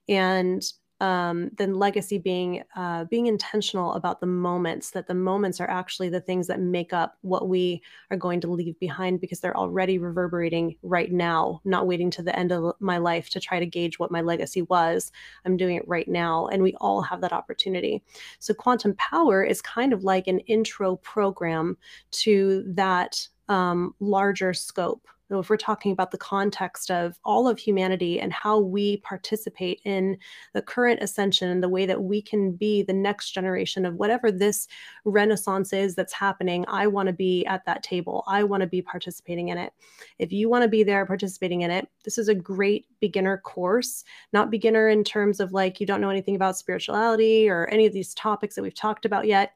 [0.09, 0.65] And
[1.01, 6.09] um, then legacy being uh, being intentional about the moments that the moments are actually
[6.09, 9.99] the things that make up what we are going to leave behind because they're already
[9.99, 13.99] reverberating right now not waiting to the end of my life to try to gauge
[13.99, 15.11] what my legacy was.
[15.45, 18.03] I'm doing it right now and we all have that opportunity.
[18.39, 21.77] So quantum power is kind of like an intro program
[22.13, 27.59] to that um, larger scope So if we're talking about the context of all of
[27.59, 30.17] humanity and how we participate in
[30.55, 34.31] the current ascension and the way that we can be the next generation of whatever
[34.31, 34.69] this
[35.05, 38.23] renaissance is that's happening, I want to be at that table.
[38.29, 39.73] I want to be participating in it.
[40.21, 44.05] If you want to be there participating in it, this is a great beginner course,
[44.33, 47.93] not beginner in terms of like you don't know anything about spirituality or any of
[47.93, 49.55] these topics that we've talked about yet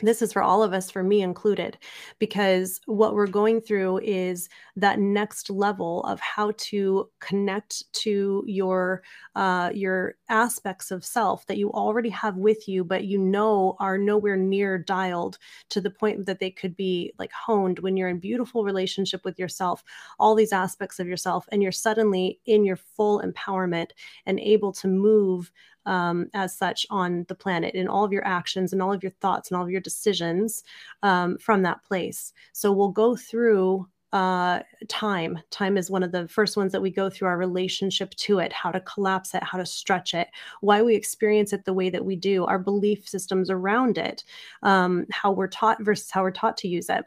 [0.00, 1.76] this is for all of us for me included
[2.18, 9.02] because what we're going through is that next level of how to connect to your
[9.34, 13.98] uh, your aspects of self that you already have with you but you know are
[13.98, 15.38] nowhere near dialed
[15.68, 19.38] to the point that they could be like honed when you're in beautiful relationship with
[19.38, 19.82] yourself
[20.18, 23.90] all these aspects of yourself and you're suddenly in your full empowerment
[24.26, 25.50] and able to move
[25.86, 29.12] um, as such on the planet in all of your actions and all of your
[29.12, 30.64] thoughts and all of your decisions
[31.02, 32.32] um, from that place.
[32.52, 35.38] So we'll go through uh, time.
[35.50, 38.52] Time is one of the first ones that we go through our relationship to it,
[38.52, 40.28] how to collapse it, how to stretch it,
[40.60, 44.24] why we experience it the way that we do, our belief systems around it,
[44.62, 47.04] um, how we're taught versus how we're taught to use it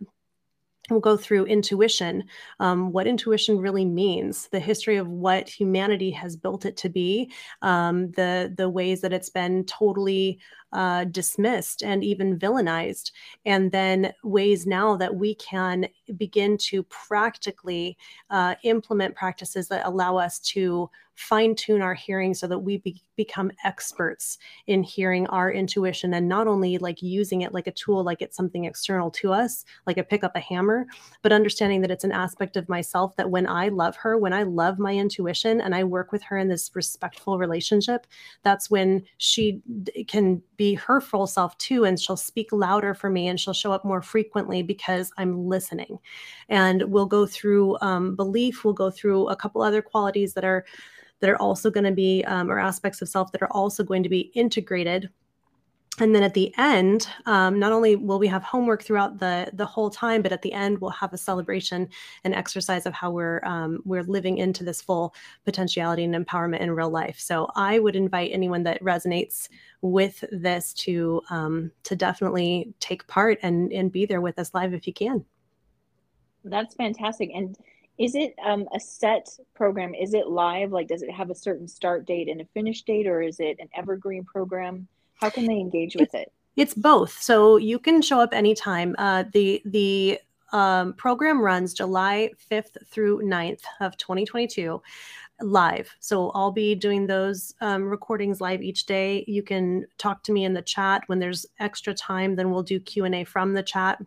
[0.91, 2.23] we'll go through intuition,
[2.59, 7.31] um, what intuition really means, the history of what humanity has built it to be,
[7.61, 10.39] um, the the ways that it's been totally
[10.73, 13.11] uh, dismissed and even villainized,
[13.45, 15.87] and then ways now that we can
[16.17, 17.97] begin to practically
[18.29, 23.03] uh, implement practices that allow us to fine tune our hearing so that we be-
[23.15, 24.37] become experts
[24.67, 28.35] in hearing our intuition and not only like using it like a tool, like it's
[28.35, 30.87] something external to us, like I pick up a hammer,
[31.21, 34.43] but understanding that it's an aspect of myself that when I love her, when I
[34.43, 38.07] love my intuition and I work with her in this respectful relationship,
[38.43, 39.61] that's when she
[40.07, 41.83] can be her full self too.
[41.85, 45.99] And she'll speak louder for me and she'll show up more frequently because I'm listening.
[46.49, 50.65] And we'll go through um, belief, we'll go through a couple other qualities that are
[51.21, 54.03] that are also going to be, um, or aspects of self that are also going
[54.03, 55.09] to be integrated.
[55.99, 59.65] And then at the end, um, not only will we have homework throughout the the
[59.65, 61.89] whole time, but at the end we'll have a celebration
[62.23, 65.13] and exercise of how we're um, we're living into this full
[65.43, 67.19] potentiality and empowerment in real life.
[67.19, 69.49] So I would invite anyone that resonates
[69.81, 74.73] with this to um, to definitely take part and and be there with us live
[74.73, 75.25] if you can.
[76.45, 77.31] That's fantastic.
[77.35, 77.57] And
[77.97, 79.93] is it um, a set program?
[79.93, 80.71] Is it live?
[80.71, 83.57] Like, does it have a certain start date and a finish date, or is it
[83.59, 84.87] an evergreen program?
[85.15, 86.31] How can they engage with it?
[86.55, 87.21] It's both.
[87.21, 88.95] So you can show up anytime.
[88.97, 90.19] Uh, the the
[90.51, 94.81] um, program runs July 5th through 9th of 2022
[95.41, 95.89] live.
[95.99, 99.23] So I'll be doing those um, recordings live each day.
[99.27, 102.35] You can talk to me in the chat when there's extra time.
[102.35, 103.99] Then we'll do Q and A from the chat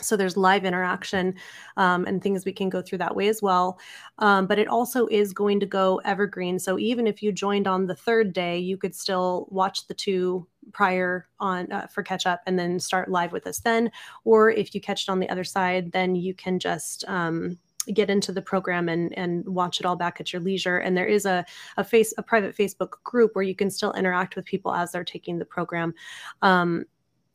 [0.00, 1.34] so there's live interaction
[1.76, 3.78] um, and things we can go through that way as well.
[4.18, 6.58] Um, but it also is going to go evergreen.
[6.58, 10.46] So even if you joined on the third day you could still watch the two
[10.72, 13.90] prior on uh, for catch up and then start live with us then.
[14.24, 17.58] Or if you catch it on the other side then you can just um,
[17.92, 20.78] get into the program and and watch it all back at your leisure.
[20.78, 21.44] And there is a
[21.76, 25.04] a face a private facebook group where you can still interact with people as they're
[25.04, 25.94] taking the program.
[26.42, 26.84] Um,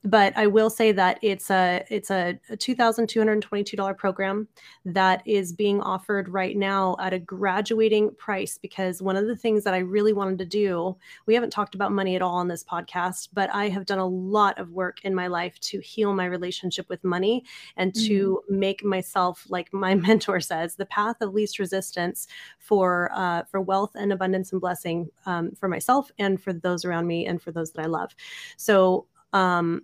[0.04, 3.64] but I will say that it's a it's a, a two thousand two hundred twenty
[3.64, 4.47] two dollar program
[4.86, 9.64] that is being offered right now at a graduating price because one of the things
[9.64, 10.95] that I really wanted to do
[11.26, 14.08] we haven't talked about money at all on this podcast but I have done a
[14.08, 17.45] lot of work in my life to heal my relationship with money
[17.78, 18.60] and to mm-hmm.
[18.60, 22.28] make myself like my mentor says the path of least resistance
[22.60, 27.08] for uh, for wealth and abundance and blessing um, for myself and for those around
[27.08, 28.14] me and for those that I love
[28.58, 29.84] so um,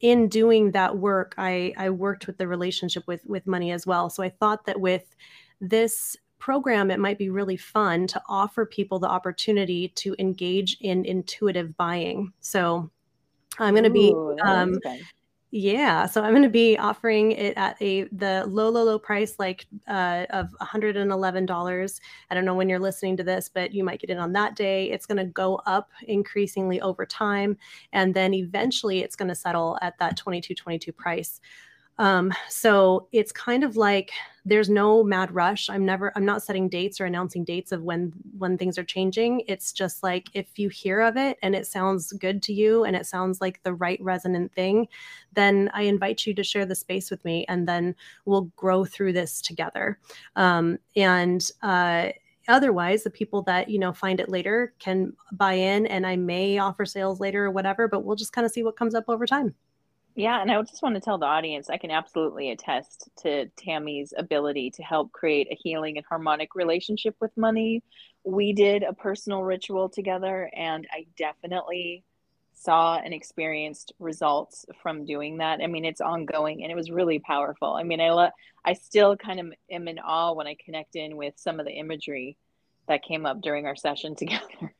[0.00, 4.10] in doing that work i i worked with the relationship with with money as well.
[4.10, 5.16] So i thought that with
[5.60, 11.04] this program it might be really fun to offer people the opportunity to engage in
[11.04, 12.32] intuitive buying.
[12.40, 12.90] So
[13.58, 14.78] i'm going to be um,
[15.52, 19.36] yeah, so I'm going to be offering it at a the low, low, low price,
[19.38, 22.00] like uh, of $111.
[22.30, 24.56] I don't know when you're listening to this, but you might get it on that
[24.56, 24.90] day.
[24.90, 27.56] It's going to go up increasingly over time,
[27.92, 31.40] and then eventually it's going to settle at that 2222 price.
[31.98, 34.10] Um, so it's kind of like
[34.44, 35.68] there's no mad rush.
[35.68, 39.42] I'm never, I'm not setting dates or announcing dates of when when things are changing.
[39.48, 42.94] It's just like if you hear of it and it sounds good to you and
[42.94, 44.88] it sounds like the right resonant thing,
[45.32, 47.94] then I invite you to share the space with me, and then
[48.24, 49.98] we'll grow through this together.
[50.36, 52.10] Um, and uh,
[52.48, 56.58] otherwise the people that you know find it later can buy in and i may
[56.58, 59.26] offer sales later or whatever but we'll just kind of see what comes up over
[59.26, 59.54] time
[60.16, 64.14] yeah, and I just want to tell the audience I can absolutely attest to Tammy's
[64.16, 67.82] ability to help create a healing and harmonic relationship with money.
[68.24, 72.02] We did a personal ritual together, and I definitely
[72.54, 75.60] saw and experienced results from doing that.
[75.62, 77.74] I mean, it's ongoing and it was really powerful.
[77.74, 78.30] I mean, I lo-
[78.64, 81.72] I still kind of am in awe when I connect in with some of the
[81.72, 82.38] imagery
[82.88, 84.74] that came up during our session together.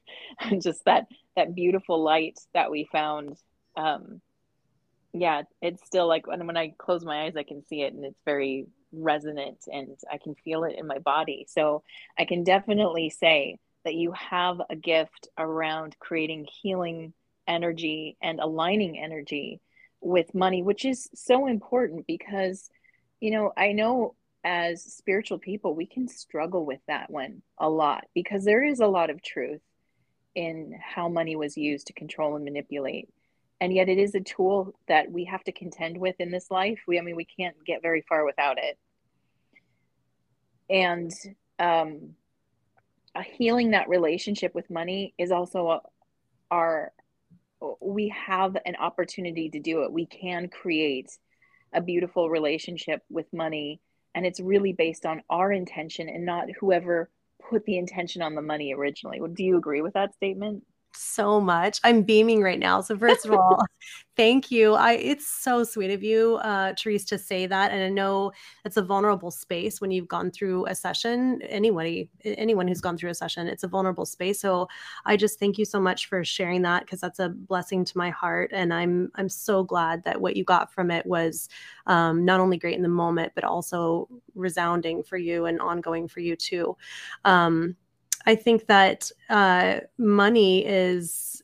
[0.59, 1.07] just that
[1.37, 3.37] that beautiful light that we found
[3.77, 4.23] um,
[5.21, 8.05] yeah, it's still like when, when I close my eyes, I can see it and
[8.05, 11.47] it's very resonant and I can feel it in my body.
[11.49, 11.83] So
[12.19, 17.13] I can definitely say that you have a gift around creating healing
[17.47, 19.61] energy and aligning energy
[20.01, 22.69] with money, which is so important because,
[23.21, 24.15] you know, I know
[24.45, 28.87] as spiritual people, we can struggle with that one a lot because there is a
[28.87, 29.61] lot of truth
[30.35, 33.09] in how money was used to control and manipulate
[33.61, 36.81] and yet it is a tool that we have to contend with in this life
[36.87, 38.79] we i mean we can't get very far without it
[40.69, 41.13] and
[41.59, 42.15] um
[43.25, 45.81] healing that relationship with money is also a,
[46.51, 46.93] our
[47.81, 51.11] we have an opportunity to do it we can create
[51.73, 53.81] a beautiful relationship with money
[54.15, 57.11] and it's really based on our intention and not whoever
[57.51, 59.21] put the intention on the money originally.
[59.33, 60.65] Do you agree with that statement?
[60.97, 61.81] So much.
[61.85, 62.81] I'm beaming right now.
[62.81, 63.65] So first of all,
[64.17, 64.75] thank you.
[64.75, 67.71] I it's so sweet of you, uh, Therese, to say that.
[67.73, 68.33] And I know
[68.65, 71.41] it's a vulnerable space when you've gone through a session.
[71.43, 74.41] Anybody, anyone who's gone through a session, it's a vulnerable space.
[74.41, 74.69] So
[75.05, 78.11] I just thank you so much for sharing that because that's a blessing to my
[78.11, 78.51] heart.
[78.53, 81.49] And I'm I'm so glad that what you got from it was
[81.87, 86.21] um, not only great in the moment, but also resounding for you and ongoing for
[86.21, 86.77] you too.
[87.25, 87.77] Um,
[88.27, 91.43] I think that uh, money is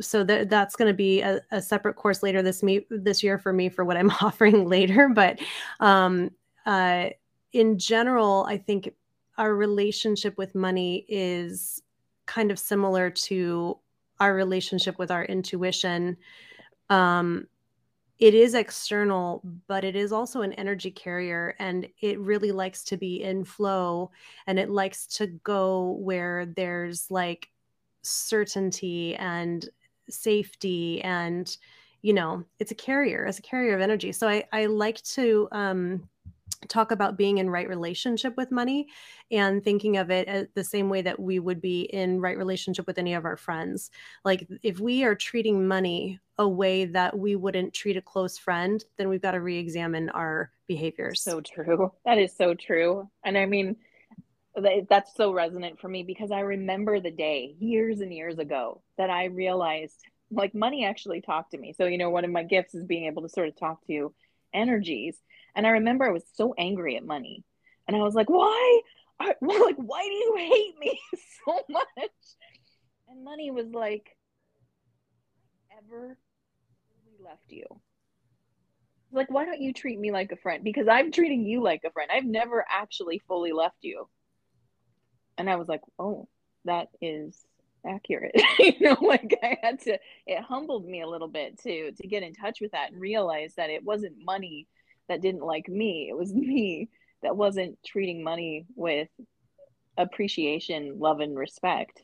[0.00, 3.36] so that that's going to be a, a, separate course later this me this year
[3.36, 5.10] for me for what I'm offering later.
[5.10, 5.40] But
[5.80, 6.30] um,
[6.64, 7.10] uh,
[7.52, 8.94] in general, I think
[9.36, 11.82] our relationship with money is
[12.26, 13.78] kind of similar to
[14.18, 16.16] our relationship with our intuition.
[16.90, 17.46] Um,
[18.18, 22.96] it is external, but it is also an energy carrier and it really likes to
[22.96, 24.10] be in flow
[24.46, 27.48] and it likes to go where there's like
[28.02, 29.68] certainty and
[30.10, 31.58] safety and
[32.00, 34.12] you know it's a carrier it's a carrier of energy.
[34.12, 36.08] So i i like to um
[36.66, 38.88] talk about being in right relationship with money
[39.30, 42.86] and thinking of it uh, the same way that we would be in right relationship
[42.86, 43.90] with any of our friends.
[44.24, 48.84] Like if we are treating money a way that we wouldn't treat a close friend
[48.96, 51.20] then we've got to re-examine our behaviors.
[51.20, 51.92] So true.
[52.04, 53.08] That is so true.
[53.24, 53.76] And i mean
[54.88, 59.08] that's so resonant for me because i remember the day years and years ago that
[59.08, 61.72] i realized like money actually talked to me.
[61.72, 63.92] So you know one of my gifts is being able to sort of talk to
[64.52, 65.16] energies
[65.58, 67.42] and I remember I was so angry at money.
[67.88, 68.80] And I was like, why?
[69.20, 70.96] Like, why do you hate me
[71.44, 72.10] so much?
[73.08, 74.16] And money was like,
[75.76, 76.16] ever
[77.20, 77.64] left you?
[79.10, 80.62] Like, why don't you treat me like a friend?
[80.62, 82.12] Because I'm treating you like a friend.
[82.12, 84.08] I've never actually fully left you.
[85.36, 86.28] And I was like, oh,
[86.64, 87.36] that is
[87.86, 88.34] accurate.
[88.58, 92.22] you know, like I had to, it humbled me a little bit to to get
[92.22, 94.66] in touch with that and realize that it wasn't money
[95.08, 96.08] that didn't like me.
[96.08, 96.88] It was me
[97.22, 99.08] that wasn't treating money with
[99.96, 102.02] appreciation, love, and respect.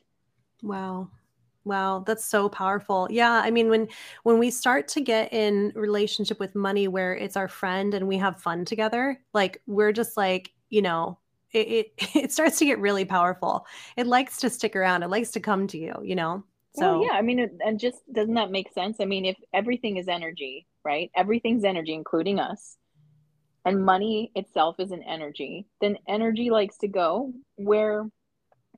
[0.62, 1.10] Wow.
[1.66, 3.08] Wow, that's so powerful.
[3.10, 3.88] Yeah, I mean when
[4.22, 8.18] when we start to get in relationship with money where it's our friend and we
[8.18, 11.18] have fun together, like we're just like, you know,
[11.54, 13.66] it it, it starts to get really powerful.
[13.96, 15.02] It likes to stick around.
[15.02, 16.44] It likes to come to you, you know.
[16.76, 18.96] So well, yeah, I mean, and just doesn't that make sense?
[19.00, 21.10] I mean, if everything is energy, right?
[21.16, 22.76] Everything's energy, including us
[23.64, 28.06] and money itself is an energy, then energy likes to go where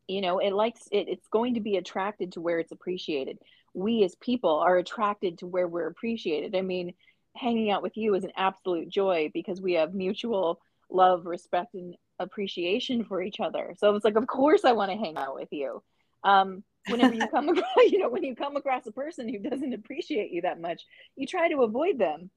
[0.09, 3.39] you know it likes it it's going to be attracted to where it's appreciated
[3.75, 6.95] we as people are attracted to where we're appreciated i mean
[7.35, 10.61] hanging out with you is an absolute joy because we have mutual
[10.91, 14.97] love respect and appreciation for each other so it's like of course i want to
[14.97, 15.83] hang out with you
[16.25, 19.75] um whenever you come across you know when you come across a person who doesn't
[19.75, 20.83] appreciate you that much
[21.17, 22.31] you try to avoid them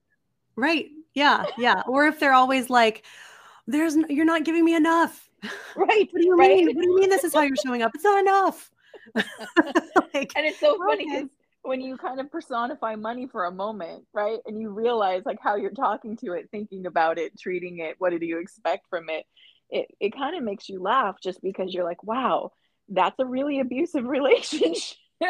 [0.60, 0.90] Right.
[1.14, 1.46] Yeah.
[1.58, 1.84] Yeah.
[1.88, 3.04] Or if they're always like,
[3.66, 5.26] there's, you're not giving me enough.
[5.76, 6.10] Right.
[6.12, 6.58] what do you right.
[6.58, 6.76] mean?
[6.76, 7.92] What do you mean this is how you're showing up?
[7.96, 8.70] It's not enough.
[9.16, 11.30] like, and it's so funny because
[11.62, 14.40] when you kind of personify money for a moment, right?
[14.46, 18.10] And you realize like how you're talking to it, thinking about it, treating it, what
[18.10, 19.26] do you expect from it?
[19.70, 22.52] It, it kind of makes you laugh just because you're like, wow,
[22.88, 24.98] that's a really abusive relationship.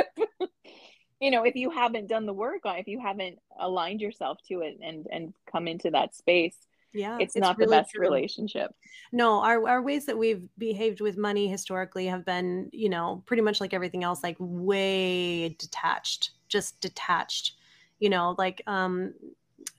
[1.21, 4.61] You know if you haven't done the work on if you haven't aligned yourself to
[4.61, 6.55] it and and come into that space
[6.93, 8.01] yeah it's, it's not really the best true.
[8.01, 8.73] relationship.
[9.11, 13.41] No our, our ways that we've behaved with money historically have been you know pretty
[13.41, 17.53] much like everything else like way detached just detached.
[17.99, 19.13] You know like um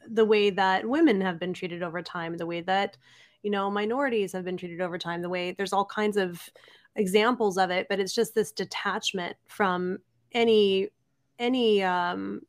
[0.06, 2.98] the way that women have been treated over time the way that
[3.42, 6.48] you know minorities have been treated over time the way there's all kinds of
[6.96, 9.98] examples of it but it's just this detachment from
[10.32, 10.88] any
[11.38, 12.42] any um,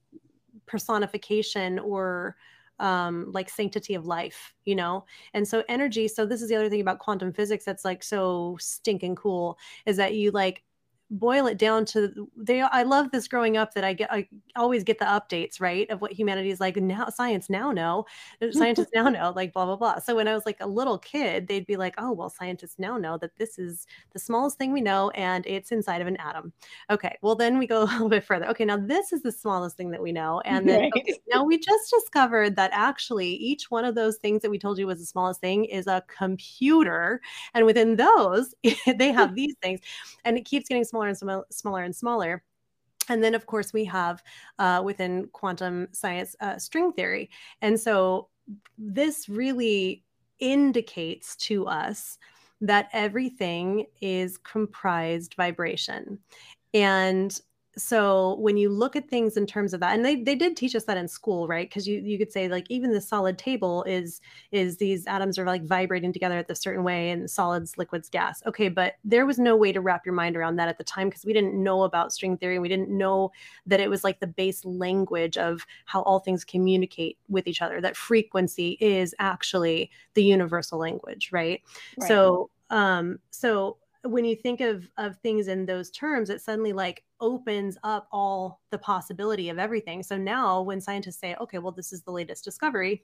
[0.66, 2.36] personification or
[2.80, 5.06] um, like sanctity of life, you know?
[5.34, 8.58] And so energy, so this is the other thing about quantum physics that's like so
[8.60, 10.64] stinking cool is that you like
[11.12, 14.26] boil it down to they i love this growing up that i get i
[14.56, 18.06] always get the updates right of what humanity is like now science now know
[18.42, 20.00] uh, scientists now know like blah blah blah.
[20.00, 22.96] So when i was like a little kid they'd be like oh well scientists now
[22.96, 26.54] know that this is the smallest thing we know and it's inside of an atom.
[26.90, 28.48] Okay well then we go a little bit further.
[28.48, 30.94] Okay now this is the smallest thing that we know and then right.
[30.98, 34.78] okay, now we just discovered that actually each one of those things that we told
[34.78, 37.20] you was the smallest thing is a computer
[37.54, 38.56] and within those
[38.98, 39.82] they have these things.
[40.24, 42.44] And it keeps getting smaller smaller and smaller and smaller.
[43.10, 44.24] And then, of course, we have
[44.60, 47.30] uh, within quantum science uh, string theory.
[47.62, 48.30] And so
[48.78, 50.04] this really
[50.40, 52.18] indicates to us
[52.62, 56.20] that everything is comprised vibration.
[56.74, 57.40] And
[57.78, 60.76] so when you look at things in terms of that and they, they did teach
[60.76, 61.70] us that in school right?
[61.70, 64.22] Because you, you could say like even the solid table is
[64.52, 68.44] is these atoms are like vibrating together at a certain way and solids liquids gas.
[68.46, 71.08] Okay but there was no way to wrap your mind around that at the time
[71.08, 73.32] because we didn't know about string theory and we didn't know
[73.66, 77.80] that it was like the base language of how all things communicate with each other
[77.80, 81.62] that frequency is actually the universal language right,
[81.98, 82.08] right.
[82.08, 87.04] so um so when you think of of things in those terms it suddenly like
[87.20, 90.02] opens up all the possibility of everything.
[90.04, 93.04] So now when scientists say okay well this is the latest discovery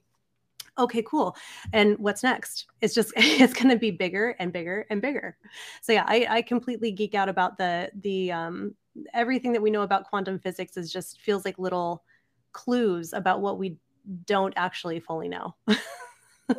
[0.78, 1.36] okay cool.
[1.72, 2.66] And what's next?
[2.80, 5.36] It's just it's going to be bigger and bigger and bigger.
[5.82, 8.74] So yeah I, I completely geek out about the the um
[9.14, 12.02] everything that we know about quantum physics is just feels like little
[12.52, 13.76] clues about what we
[14.24, 15.54] don't actually fully know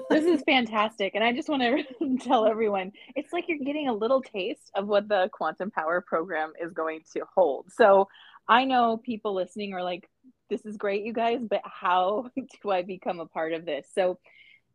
[0.10, 1.16] this is fantastic.
[1.16, 4.88] And I just want to tell everyone it's like you're getting a little taste of
[4.88, 7.72] what the Quantum Power program is going to hold.
[7.72, 8.08] So
[8.48, 10.10] I know people listening are like,
[10.50, 12.30] this is great, you guys, but how
[12.64, 13.88] do I become a part of this?
[13.94, 14.20] So,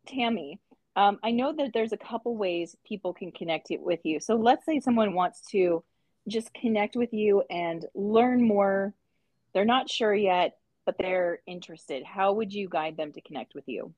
[0.07, 0.61] Tammy,
[0.97, 4.21] um, I know that there's a couple ways people can connect it with you.
[4.21, 5.83] So let's say someone wants to
[6.29, 8.95] just connect with you and learn more.
[9.53, 12.05] They're not sure yet, but they're interested.
[12.05, 13.93] How would you guide them to connect with you?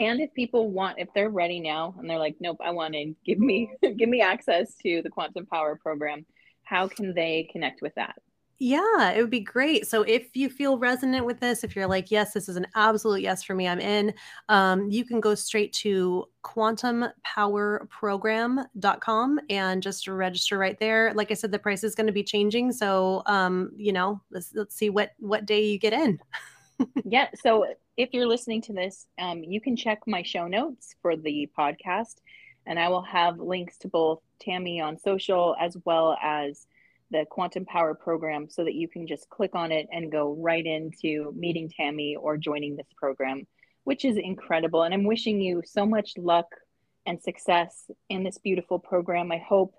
[0.00, 3.14] And if people want if they're ready now and they're like nope i want to
[3.24, 6.24] give me give me access to the quantum power program
[6.62, 8.14] how can they connect with that
[8.62, 9.86] yeah, it would be great.
[9.86, 13.22] So if you feel resonant with this, if you're like, yes, this is an absolute
[13.22, 14.12] yes for me, I'm in,
[14.50, 21.14] um, you can go straight to quantumpowerprogram.com and just register right there.
[21.14, 22.72] Like I said, the price is going to be changing.
[22.72, 26.18] So, um, you know, let's, let's see what, what day you get in.
[27.06, 27.28] yeah.
[27.42, 27.64] So
[27.96, 32.16] if you're listening to this, um, you can check my show notes for the podcast
[32.66, 36.66] and I will have links to both Tammy on social as well as
[37.10, 40.64] the Quantum Power program so that you can just click on it and go right
[40.64, 43.46] into meeting Tammy or joining this program,
[43.84, 44.82] which is incredible.
[44.82, 46.46] And I'm wishing you so much luck
[47.06, 49.32] and success in this beautiful program.
[49.32, 49.74] I hope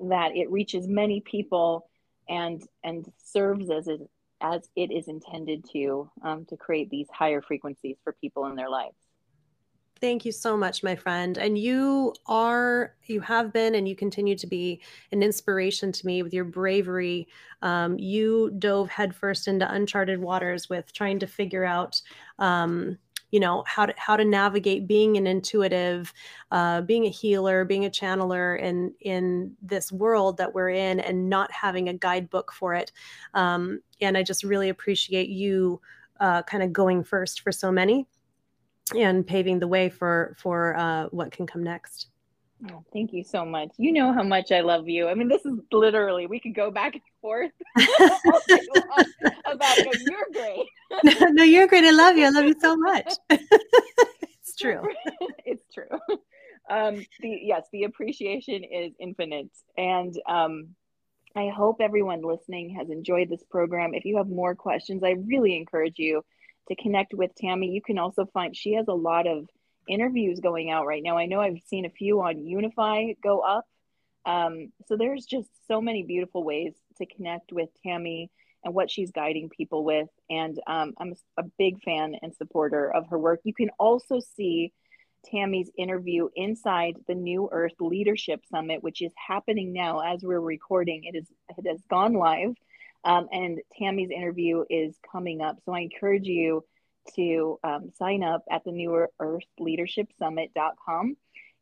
[0.00, 1.88] that it reaches many people
[2.28, 4.00] and and serves as it
[4.40, 8.68] as it is intended to um, to create these higher frequencies for people in their
[8.68, 8.96] lives.
[9.98, 11.38] Thank you so much, my friend.
[11.38, 16.22] And you are, you have been, and you continue to be an inspiration to me
[16.22, 17.28] with your bravery.
[17.62, 22.02] Um, you dove headfirst into uncharted waters with trying to figure out,
[22.38, 22.98] um,
[23.30, 26.12] you know, how to how to navigate being an intuitive,
[26.50, 31.30] uh, being a healer, being a channeler in in this world that we're in, and
[31.30, 32.92] not having a guidebook for it.
[33.32, 35.80] Um, and I just really appreciate you
[36.20, 38.06] uh, kind of going first for so many
[38.94, 42.08] and paving the way for for uh, what can come next.
[42.70, 43.68] Oh, thank you so much.
[43.76, 45.08] You know how much I love you.
[45.08, 47.50] I mean, this is literally we could go back and forth
[49.46, 50.66] about no, you're great.
[51.04, 51.84] no, no, you're great.
[51.84, 52.24] I love you.
[52.24, 53.12] I love you so much.
[53.30, 54.82] it's true.
[55.44, 55.98] it's true.
[56.70, 60.68] Um, the yes, the appreciation is infinite, and um,
[61.36, 63.92] I hope everyone listening has enjoyed this program.
[63.92, 66.24] If you have more questions, I really encourage you
[66.68, 67.68] to connect with Tammy.
[67.68, 69.48] You can also find she has a lot of
[69.88, 71.16] interviews going out right now.
[71.16, 73.66] I know I've seen a few on Unify go up.
[74.24, 78.30] Um, so there's just so many beautiful ways to connect with Tammy
[78.64, 80.08] and what she's guiding people with.
[80.28, 83.40] And um, I'm a big fan and supporter of her work.
[83.44, 84.72] You can also see
[85.30, 91.04] Tammy's interview inside the New Earth Leadership Summit, which is happening now as we're recording.
[91.04, 91.26] It is
[91.56, 92.54] it has gone live.
[93.06, 95.56] Um, and Tammy's interview is coming up.
[95.64, 96.64] So I encourage you
[97.14, 101.16] to um, sign up at the New Earth Leadership Summit.com.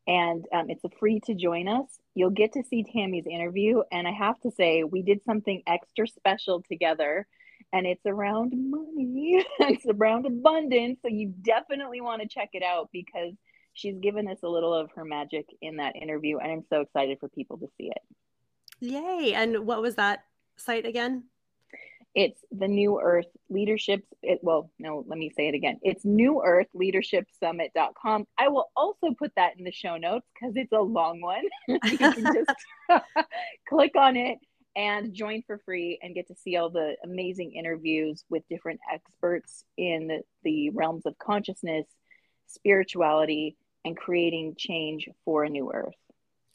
[0.07, 1.87] And um, it's a free to join us.
[2.15, 3.83] You'll get to see Tammy's interview.
[3.93, 7.27] And I have to say, we did something extra special together.
[7.73, 10.99] And it's around money, it's around abundance.
[11.03, 13.35] So you definitely want to check it out because
[13.75, 17.19] she's given us a little of her magic in that interview, and I'm so excited
[17.21, 18.03] for people to see it.
[18.81, 19.35] Yay!
[19.35, 20.25] And what was that
[20.57, 21.25] site again?
[22.15, 24.05] It's the New Earth Leadership.
[24.23, 25.81] It, well, no, let me say it again.
[25.83, 28.27] It's New Earth Leadership Summit.com.
[28.39, 31.43] I will also put that in the show notes because it's a long one.
[31.69, 32.55] you can just
[33.69, 34.39] click on it
[34.77, 39.65] and join for free and get to see all the amazing interviews with different experts
[39.77, 41.87] in the, the realms of consciousness,
[42.47, 45.95] spirituality, and creating change for a new earth.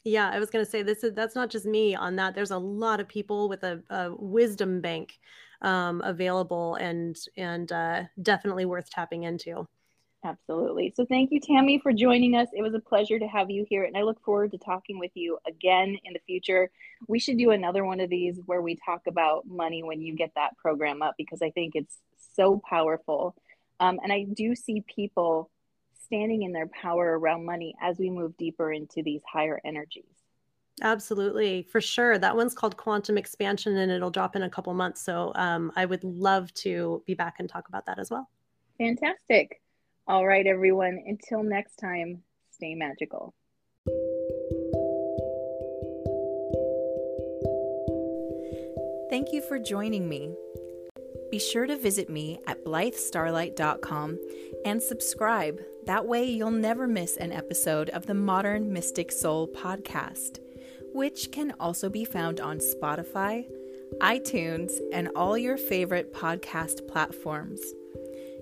[0.04, 2.34] Yeah, I was going to say this is that's not just me on that.
[2.34, 5.18] There's a lot of people with a, a wisdom bank
[5.62, 9.66] um, available and and uh, definitely worth tapping into.
[10.22, 10.92] Absolutely.
[10.94, 12.48] So thank you, Tammy, for joining us.
[12.52, 15.12] It was a pleasure to have you here, and I look forward to talking with
[15.14, 16.70] you again in the future.
[17.08, 20.32] We should do another one of these where we talk about money when you get
[20.34, 21.96] that program up because I think it's
[22.34, 23.34] so powerful.
[23.78, 25.50] Um, and I do see people
[26.04, 30.04] standing in their power around money as we move deeper into these higher energies.
[30.82, 32.18] Absolutely, for sure.
[32.18, 35.02] That one's called Quantum Expansion and it'll drop in a couple months.
[35.02, 38.28] So um, I would love to be back and talk about that as well.
[38.78, 39.60] Fantastic.
[40.08, 41.02] All right, everyone.
[41.06, 43.34] Until next time, stay magical.
[49.10, 50.34] Thank you for joining me.
[51.30, 54.18] Be sure to visit me at blythestarlight.com
[54.64, 55.60] and subscribe.
[55.86, 60.38] That way, you'll never miss an episode of the Modern Mystic Soul podcast
[60.92, 63.46] which can also be found on Spotify,
[64.00, 67.60] iTunes, and all your favorite podcast platforms.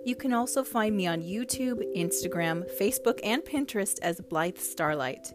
[0.04, 5.32] You can also find me on YouTube, Instagram, Facebook, and Pinterest as Blythe Starlight.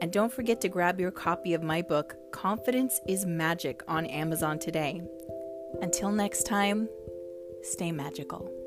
[0.00, 4.58] And don't forget to grab your copy of my book, Confidence is Magic, on Amazon
[4.58, 5.00] today.
[5.80, 6.88] Until next time,
[7.62, 8.59] stay magical.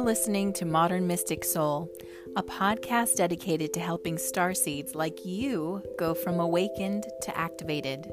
[0.00, 1.90] You're listening to Modern Mystic Soul,
[2.34, 8.10] a podcast dedicated to helping starseeds like you go from awakened to activated.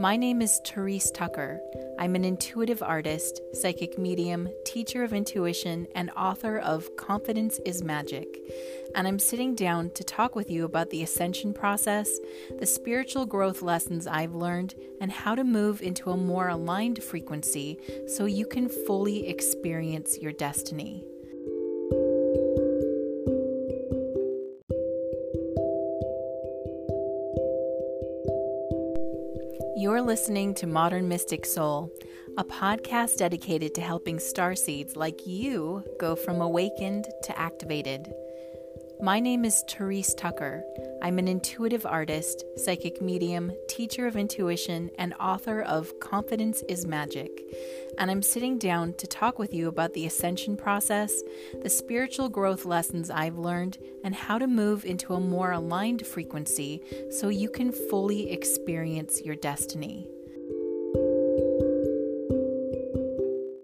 [0.00, 1.60] My name is Therese Tucker.
[1.98, 8.38] I'm an intuitive artist, psychic medium, teacher of intuition, and author of Confidence is Magic.
[8.94, 12.08] And I'm sitting down to talk with you about the ascension process,
[12.60, 17.76] the spiritual growth lessons I've learned, and how to move into a more aligned frequency
[18.06, 21.04] so you can fully experience your destiny.
[29.88, 31.90] You're listening to Modern Mystic Soul,
[32.36, 38.12] a podcast dedicated to helping starseeds like you go from awakened to activated.
[39.00, 40.64] My name is Therese Tucker.
[41.02, 47.30] I'm an intuitive artist, psychic medium, teacher of intuition, and author of Confidence is Magic.
[47.96, 51.22] And I'm sitting down to talk with you about the ascension process,
[51.62, 56.82] the spiritual growth lessons I've learned, and how to move into a more aligned frequency
[57.10, 60.08] so you can fully experience your destiny.